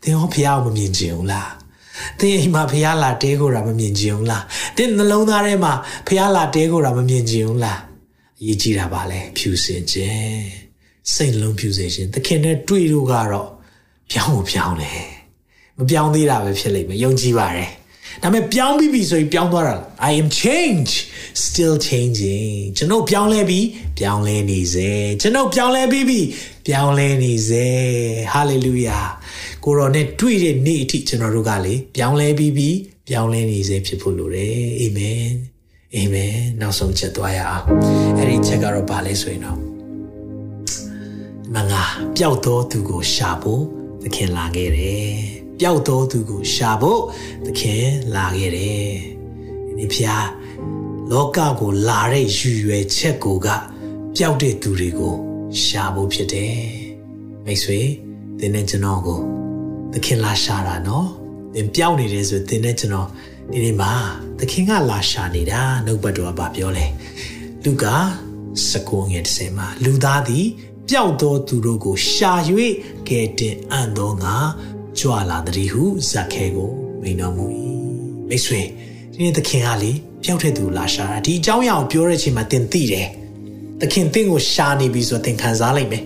[0.01, 1.66] သင်ဟောဖះကိုမမြင်ကြဘူးလား
[2.19, 4.43] သင်အိမ်မှာဖះလာတဲကိုတာမမြင်ကြဘူးလား
[4.77, 5.73] သင်နှလုံးသားထဲမှာ
[6.07, 7.79] ဖះလာတဲကိုတာမမြင်ကြဘူးလား
[8.39, 10.45] အရေးကြီးတာပါလေဖြူစင်ခြင်း
[11.13, 13.49] စိတ်လုံးဖြူစင်ခြင်းသခင်နဲ့တွေ့လို့ကတော့
[14.11, 15.07] ပြောင်းဖို့ပြောင်းတယ်
[15.77, 17.69] မပြောင်းသေးတာပဲဖြစ်လိမ့်မယ်ယုံကြည်ပါတယ်
[18.21, 19.75] ဒါပေမဲ့ပြောင်းပြီးပြီဆိုရင်ပြောင်းသွားတာ
[20.09, 20.91] I am change
[21.45, 23.65] still changing ကျွန်တော်ပြောင်းလဲပြီး
[23.99, 24.91] ပြောင်းလဲနေစေ
[25.21, 26.19] ကျွန်တော်ပြောင်းလဲပြီးပြီ
[26.67, 27.67] ပြောင်းလဲနေစေ
[28.33, 29.05] hallelujah
[29.69, 32.69] ကိုရောနဲ့တွေ့တဲ့နေ့အထိကျွန်တော်တို့ကလေပြောင်းလဲပြီးပြီ
[33.07, 35.27] ပြောင်းလဲနေစေဖြစ်ဖို့လိုတယ်အာမင်
[35.95, 37.65] အာမင်နောက်ဆုံးချက်သွားရအောင်
[38.17, 39.59] အဲ့ဒီချက်ကတော့ဘာလဲဆိုရင်တော့
[41.55, 41.83] မငါ
[42.17, 43.63] ပျောက်သောသူကိုရှာဖို့
[44.03, 45.11] သခင်လာခဲ့တယ်
[45.59, 47.01] ပျောက်သောသူကိုရှာဖို့
[47.45, 48.89] သခင်လာခဲ့တယ်
[49.77, 50.27] ဒီဖျား
[51.11, 53.47] လောကကိုလာတဲ့ရည်ရွယ်ချက်ကိုက
[54.15, 55.15] ပျောက်တဲ့သူတွေကို
[55.63, 56.57] ရှာဖို့ဖြစ်တယ်
[57.45, 57.79] မိတ်ဆွေ
[58.39, 59.36] သင်နဲ့ကျွန်တော်ကို
[59.93, 61.07] သခင်လာရှာတာနော်
[61.55, 63.07] သင်ပျောက်နေတယ်ဆိုသင်နဲ့ကျွန်တော်
[63.51, 63.91] ဒီနေ့မှာ
[64.39, 66.85] သခင်ကလာရှာနေတာနှုတ်ဘတ်တော်ကပြောလဲ
[67.63, 67.95] လူကာ
[68.55, 70.45] 19ငယ်30မှာလူသားသည်
[70.89, 72.31] ပျောက်သောသူတို့ကိုရှာ၍
[73.09, 74.35] ကဲတင်အံ့သောငါ
[74.99, 76.71] ကြွလာသည်ဟုဇက်ခဲကို
[77.01, 77.45] မိန်တော်မူ၏
[78.29, 78.61] မိတ်ဆွေ
[79.13, 79.91] ဒီနေ့သခင်ကလေ
[80.23, 83.07] ပျောက်တဲ့သူလာရှာတာဒီအကြောင်းအရာကိုပြောတဲ့အချိန်မှာသင်သိတယ်
[83.81, 86.03] သခင်သင်ကိုရှာနေပြီဆိုတော့သင်ခံစားလိုက်မယ်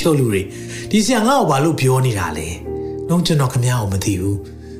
[0.00, 0.42] ချို့လူတွေ
[0.90, 2.48] ဒီဆရာငါ့ကိုဘာလို့ပြောနေတာလဲ
[3.08, 4.38] လုံးကျွန်တော်ခမရအောင်မသိဘူး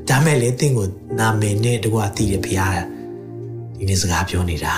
[0.09, 0.87] ဒါမဲ့လေသင်ကို
[1.19, 2.85] နာမည်နဲ့တကွာသိတယ်ဖခင်
[3.79, 4.75] ဒီနေ့စကားပြောနေတာ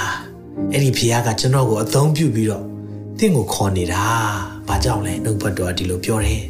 [0.73, 2.65] အဲ့ဒီဖခင်ကကျွန်တော်ကိုအသုံးပြုပြီးတော့
[3.19, 4.05] သင်ကိုခေါ်နေတာ
[4.69, 6.43] ဘာကြောင့်လဲနှုတ်ဘတ်တော်ဒီလိုပြောတယ်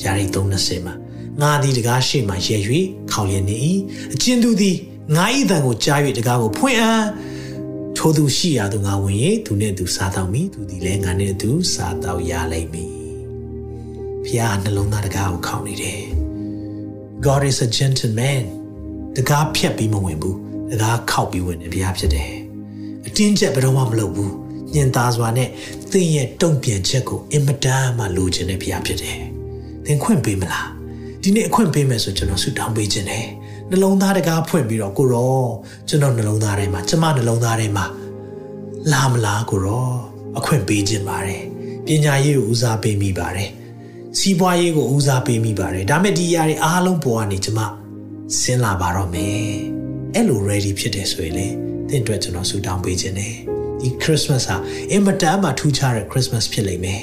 [0.00, 0.94] ဗျာဒိတ်320မှာ
[1.40, 2.56] ငါသည်တကားရှိမှရဲ၍
[3.10, 3.56] ခေါလျက်နေ၏
[4.12, 4.76] အချင်းသူသည်
[5.16, 7.04] ငါ၏တန်ကိုကြား၍တကားကိုဖွင့်အံ့
[7.96, 12.99] ထိုသူရှိရာသူငါဝင်၍သူနဲ့သူစားတော့မိသူသည်လည်းငါနဲ့သူစားတော့ရလိမ့်မည်
[14.24, 16.02] ဖခင်နှလုံးသားတကားကိုခေါနေတယ်
[17.24, 18.44] God is a gentleman
[19.16, 20.36] တကားဖြတ်ပြီးမဝင်ဘူး
[20.72, 22.32] တကားခောက်ပြီးဝင်တယ်ဘုရားဖြစ်တယ်
[23.06, 24.34] အတင်းကျပ်ဘယ်တော့မှမလုပ်ဘူး
[24.74, 25.48] ညင်သားစွာနဲ့
[25.90, 29.18] သင်ရဲ့တုံ့ပြန်ချက်ကိုအင်မတန်မှလိုချင်တဲ့ဘုရားဖြစ်တယ်
[29.86, 30.68] သင်ခွင့်ပေးမလား
[31.22, 33.26] ဒီနေ့အခွင့်ပေးမယ်ဆိုကျွန်တော်ဆုတောင်းပေးခြင်းတယ်
[33.70, 35.44] နှလုံးသားတကားဖွင့်ပြီးတော့ကိုရော
[35.88, 37.84] ကျွန်တော်နှလုံးသားထဲမှာကျမနှလုံးသားထဲမှာ
[38.92, 39.90] လာမလားကိုရော
[40.38, 41.42] အခွင့်ပေးခြင်းပါတယ်
[41.86, 43.50] ပညာရေးကိုဦးစားပေးမိပါတယ်
[44.18, 47.60] စီးပွားရေးကိုဦးစားပေးမိပါတယ်ဒါမဲ့ဒီຢာတွေအားလုံးပေါ်ကနေကျွန်မ
[48.40, 49.44] ဆင်းလာပါတော့မယ်
[50.14, 51.46] အဲ့လို ready ဖြစ်တယ်ဆိုရင်လေ
[51.88, 53.34] တင့်အတွက်ကျွန်တော်ဆူတောင်းပေးခြင်းတယ်
[53.80, 54.56] ဒီ Christmas ဟာ
[54.90, 57.02] အင်မတန်မှထူးခြားတဲ့ Christmas ဖြစ်လိမ့်မယ်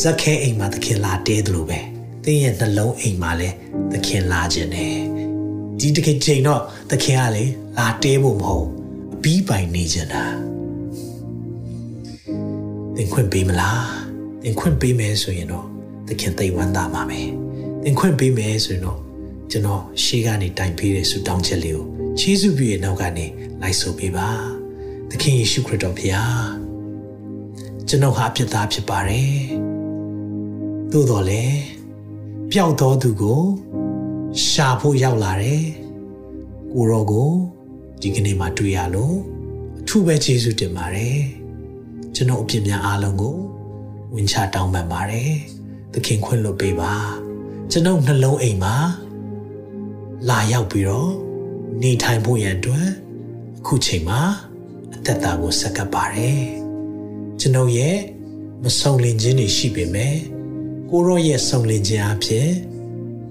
[0.00, 1.80] ဇက်ခဲအိမ်မှာသခင်လာတဲတယ်လို့ပဲ
[2.24, 3.56] သင်ရဲ့နှလုံးအိမ်မှာလည်း
[3.92, 4.96] သခင်လာခြင်းတယ်
[5.80, 6.60] ဒီတကယ်ချိန်တော့
[6.90, 7.44] သခင်ကလေ
[7.78, 8.66] လာတဲဖို့မဟုတ်
[9.14, 10.24] အပြီးပိုင်နေခြင်းတာ
[12.96, 13.84] သင်ခွင့်ပေးမလား
[14.42, 15.71] သင်ခွင့်ပေးမယ်ဆိုရင်တော့
[16.12, 17.28] သခင်သိဝမ်းသာပါမယ်
[17.82, 18.98] သင်ခွင့်ပေးမယ်ဆိုရင်တော့
[19.50, 21.86] ကျွန်တော်ရှေးကနေတိုင်ပေးတဲ့ဆုတောင်းချက်လေးကို
[22.18, 23.26] ခြေဆုပြည့်ရဲ့နောက်ကနေ
[23.62, 24.28] လိုက်ဆိုပေးပါ
[25.10, 26.28] သခင်ယေရှုခရစ်တော်ဖခင်
[27.88, 29.34] ကျွန်တော်ဟာအပြစ်သားဖြစ်ပါတယ်
[30.92, 31.60] သို့တော်လည်း
[32.50, 33.42] ပျောက်တော်သူကို
[34.48, 35.64] ရှာဖို့ရောက်လာတယ်
[36.72, 37.30] ကိုရောကို
[38.00, 39.16] ဒီကနေ့မှတွေ့ရလို့
[39.80, 41.18] အထူးပဲကျေးဇူးတင်ပါတယ်
[42.14, 43.36] ကျွန်တော်အပြစ်များအားလုံးကို
[44.14, 45.32] ဝင်ချတောင်းပန်ပါတယ်
[45.92, 46.94] သခင်ခွင့်လွှတ်ပေးပါ
[47.70, 48.76] ကျွန်ုပ်နှလုံးအိမ်မှာ
[50.28, 51.12] လာရောက်ပြီးတော့
[51.82, 52.88] နေထိုင်ဖို့ရန်အတွက်
[53.58, 54.20] အခုချိန်မှာ
[54.94, 56.42] အသက်တာကိုဆက်ကပ်ပါတယ်
[57.40, 57.98] ကျွန်ုပ်ရဲ့
[58.62, 60.16] မဆုံလင်ခြင်းတွေရှိပေမဲ့
[60.90, 62.48] ကိုရောရဲ့ဆုံလင်ခြင်းအဖြစ်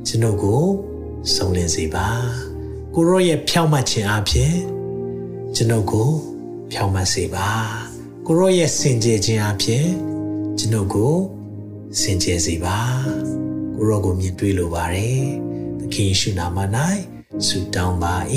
[0.08, 0.64] ကျွန်ုပ်ကို
[1.36, 2.08] ဆုံလင်စေပါ
[2.94, 4.54] ကိုရောရဲ့ဖြောင့်မတ်ခြင်းအဖြစ်
[5.56, 6.10] ကျွန်ုပ်ကို
[6.72, 7.50] ဖြောင့်မတ်စေပါ
[8.26, 9.86] ကိုရောရဲ့စင်ကြယ်ခြင်းအဖြစ်
[10.60, 11.16] ကျွန်ုပ်ကို
[12.00, 12.78] စင်ကြယ်စေပါ
[13.76, 15.26] ကိုရောကိုမြင်တွေ့လိုပါတယ်
[15.80, 16.58] သခင်ယေရှုနာမ၌
[17.48, 18.16] ဆုတောင်းပါ၏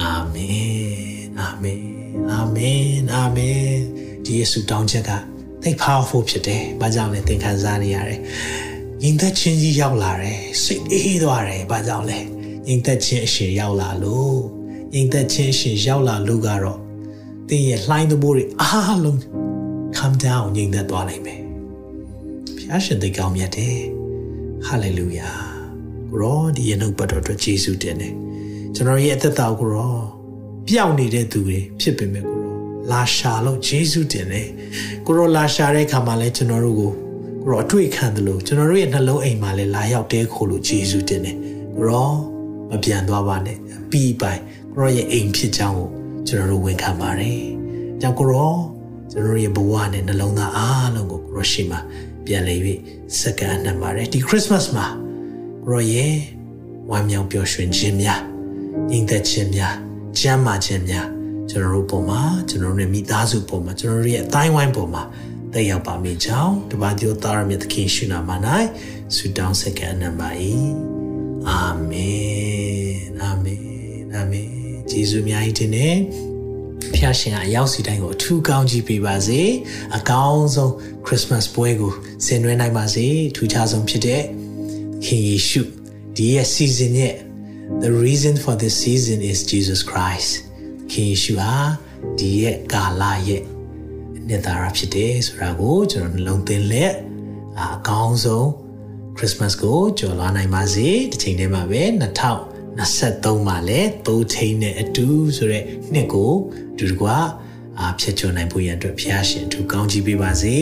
[0.00, 1.84] အာမင်အာမင်
[2.30, 3.70] အာမင်အာမင်
[4.24, 5.10] ဒီယေရှုတောင်းချက်က
[5.62, 8.20] သိ powerful ဖြစ်တယ်။ဘာကြောင့်လဲသင်ခံစားနေရတယ်။
[9.02, 12.18] ရင်သက်ချင်းကြီးရောက်လာတယ်။စိတ်အေးသွားတယ်။ဘာကြောင့်လဲ။
[12.68, 14.38] ရင်သက်ချင်းအရှင်ရောက်လာလို့
[14.94, 16.78] ရင်သက်ချင်းအရှင်ရောက်လာလို့ကတော့
[17.48, 19.18] သင်ရဲ့လှိုင်းသဘောတွေအားလုံး
[19.96, 21.40] calm down ငြိမ်သက်သွားနိုင်မယ်။
[22.68, 23.78] ဖျားရှင်သိကောင်းမြတ်တယ်။
[24.66, 25.36] hallelujah
[26.10, 28.14] ကိုရောဒီရနုပ်ပတ်တော်အတွက်ယေရှုတင်တယ်။
[28.74, 29.96] ကျွန်တော်ရဲ့အသက်တာကိုရော
[30.68, 32.54] ပျောက်နေတဲ့သူတွေဖြစ်ပေမဲ့ကိုရော
[32.90, 34.48] လာရှာလို့ယေရှုတင်တယ်။
[35.06, 36.92] ကိုရောလာရှာတဲ့အခါမှာလဲကျွန်တော်တို့ကို
[37.42, 41.36] ကိုရောအတွေ့ခံတယ်လို့ကျွန်တော်တို့ရဲ့နှလုံးအိမ်မှာလဲလာရောက်တဲခိုလို့ယေရှုတင်တယ်။
[41.76, 42.10] ကိုရော
[42.70, 44.40] မပြန်သွားပါနဲ့အပီးပိုင်
[44.72, 45.88] ကိုရောရဲ့အိမ်ဖြစ်ကြောင်းကို
[46.28, 47.40] ကျွန်တော်တို့ဝန်ခံပါတယ်။
[48.00, 48.54] ကြောင့်ကိုရော
[49.10, 51.78] ကျွန်တော်ရဲ့ဘဝနဲ့နှလုံးသားအားလုံးကိုကိုရောရှိမှ
[52.26, 52.60] ပြန်လည်၍
[53.20, 54.86] စက္ကန့်အနှံပါတယ်ဒီခရစ်စမတ်မှာ
[55.66, 56.14] ကိုရောရဲ့
[56.90, 58.20] ဝမ်းမြောက်ပျော်ရွှင်ခြင်းများ
[58.90, 59.74] ညီသက်ခြင်းများ
[60.18, 61.08] ကျမ်းမာခြင်းများ
[61.50, 65.02] ကျွန်တော်တို့ပုံမှာကျွန်တော်တို့ရဲ့မိသားစုပုံမှာကျွန်တော်တို့ရဲ့အတိုင်းဝိုင်းပုံမှာ
[65.52, 68.30] တက်ရောက်ပါမိကြောင်းတပါးပြောသားရမြတ်သခင်ရှုနာမ၌
[69.14, 70.28] ဆုတောင်းစက္ကန့်အနှံပါ၏
[71.48, 73.62] အာမင်အာမင်
[74.14, 74.48] အာမင်
[74.90, 75.88] ယေရှုများ၏တင်နေ
[76.94, 79.42] ဖျားရှင်ကအရောက်စီတိုင်းကိုအထူးကောင်းကြီးပေးပါစေ
[79.96, 80.72] အကောင်းဆုံး
[81.06, 81.92] ခရစ်စမတ်ပွဲကို
[82.24, 83.06] ဆင်နွှဲနိုင်ပါစေ
[83.36, 84.22] ထူးခြားဆုံးဖြစ်တဲ့
[85.04, 85.62] ခင်ယေရှု
[86.16, 87.14] ဒီရဲ့ season ရဲ့
[87.84, 90.30] the reason for this season is Jesus Christ
[90.90, 91.54] ခင်ယေရှုဟာ
[92.18, 93.42] ဒီရဲ့ကာလရဲ့
[94.28, 96.92] နှစ်သာရဖြစ်တယ်ဆိုတာကိုကျွန်တော်နှလုံးသွင်းလက်
[97.60, 98.46] အကောင်းဆုံး
[99.16, 101.82] Christmas ကိုကြော်လွားနိုင်ပါစေဒီချိန်ထဲမှာပဲ
[102.62, 105.06] 2023မှာလည်းသိုးထိန်နဲ့အတူ
[105.36, 106.32] ဆိုတဲ့နှစ်ကို
[106.78, 107.16] ဒူတကွာ
[107.80, 110.56] အာဖြတ်ချွန်နိုင်ဖို့ရန်အတွက်ဖျားရှင်အထူးကောင်းချီးပေးပါစေ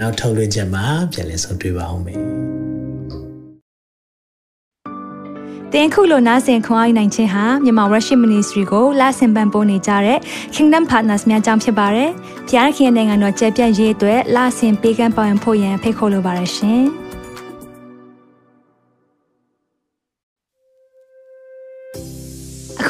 [0.00, 2.22] နောက်ထုတ်လွှင့်ချက်မှာပြန်လည်ဆုံတွေ့ပါအောင်မယ်
[5.72, 10.18] တင်ခုလိုနာဆင်ခွန်အားနိုင်ခြင်းဟာမြန်မာ Worship Ministry ကိုလာဆင်ပန်ပိုးနေကြတဲ့
[10.54, 12.10] Kingdom Partners များအကြောင်းဖြစ်ပါတယ်။
[12.48, 16.84] ဖျားခင်နိုင်ငံတော်ကျယ်ပြန့်ရေးအတွက်လာဆင်ပေးကမ်းပောင်းဖို့ရန်ဖိတ်ခေါ်လိုပါတယ်ရှင်။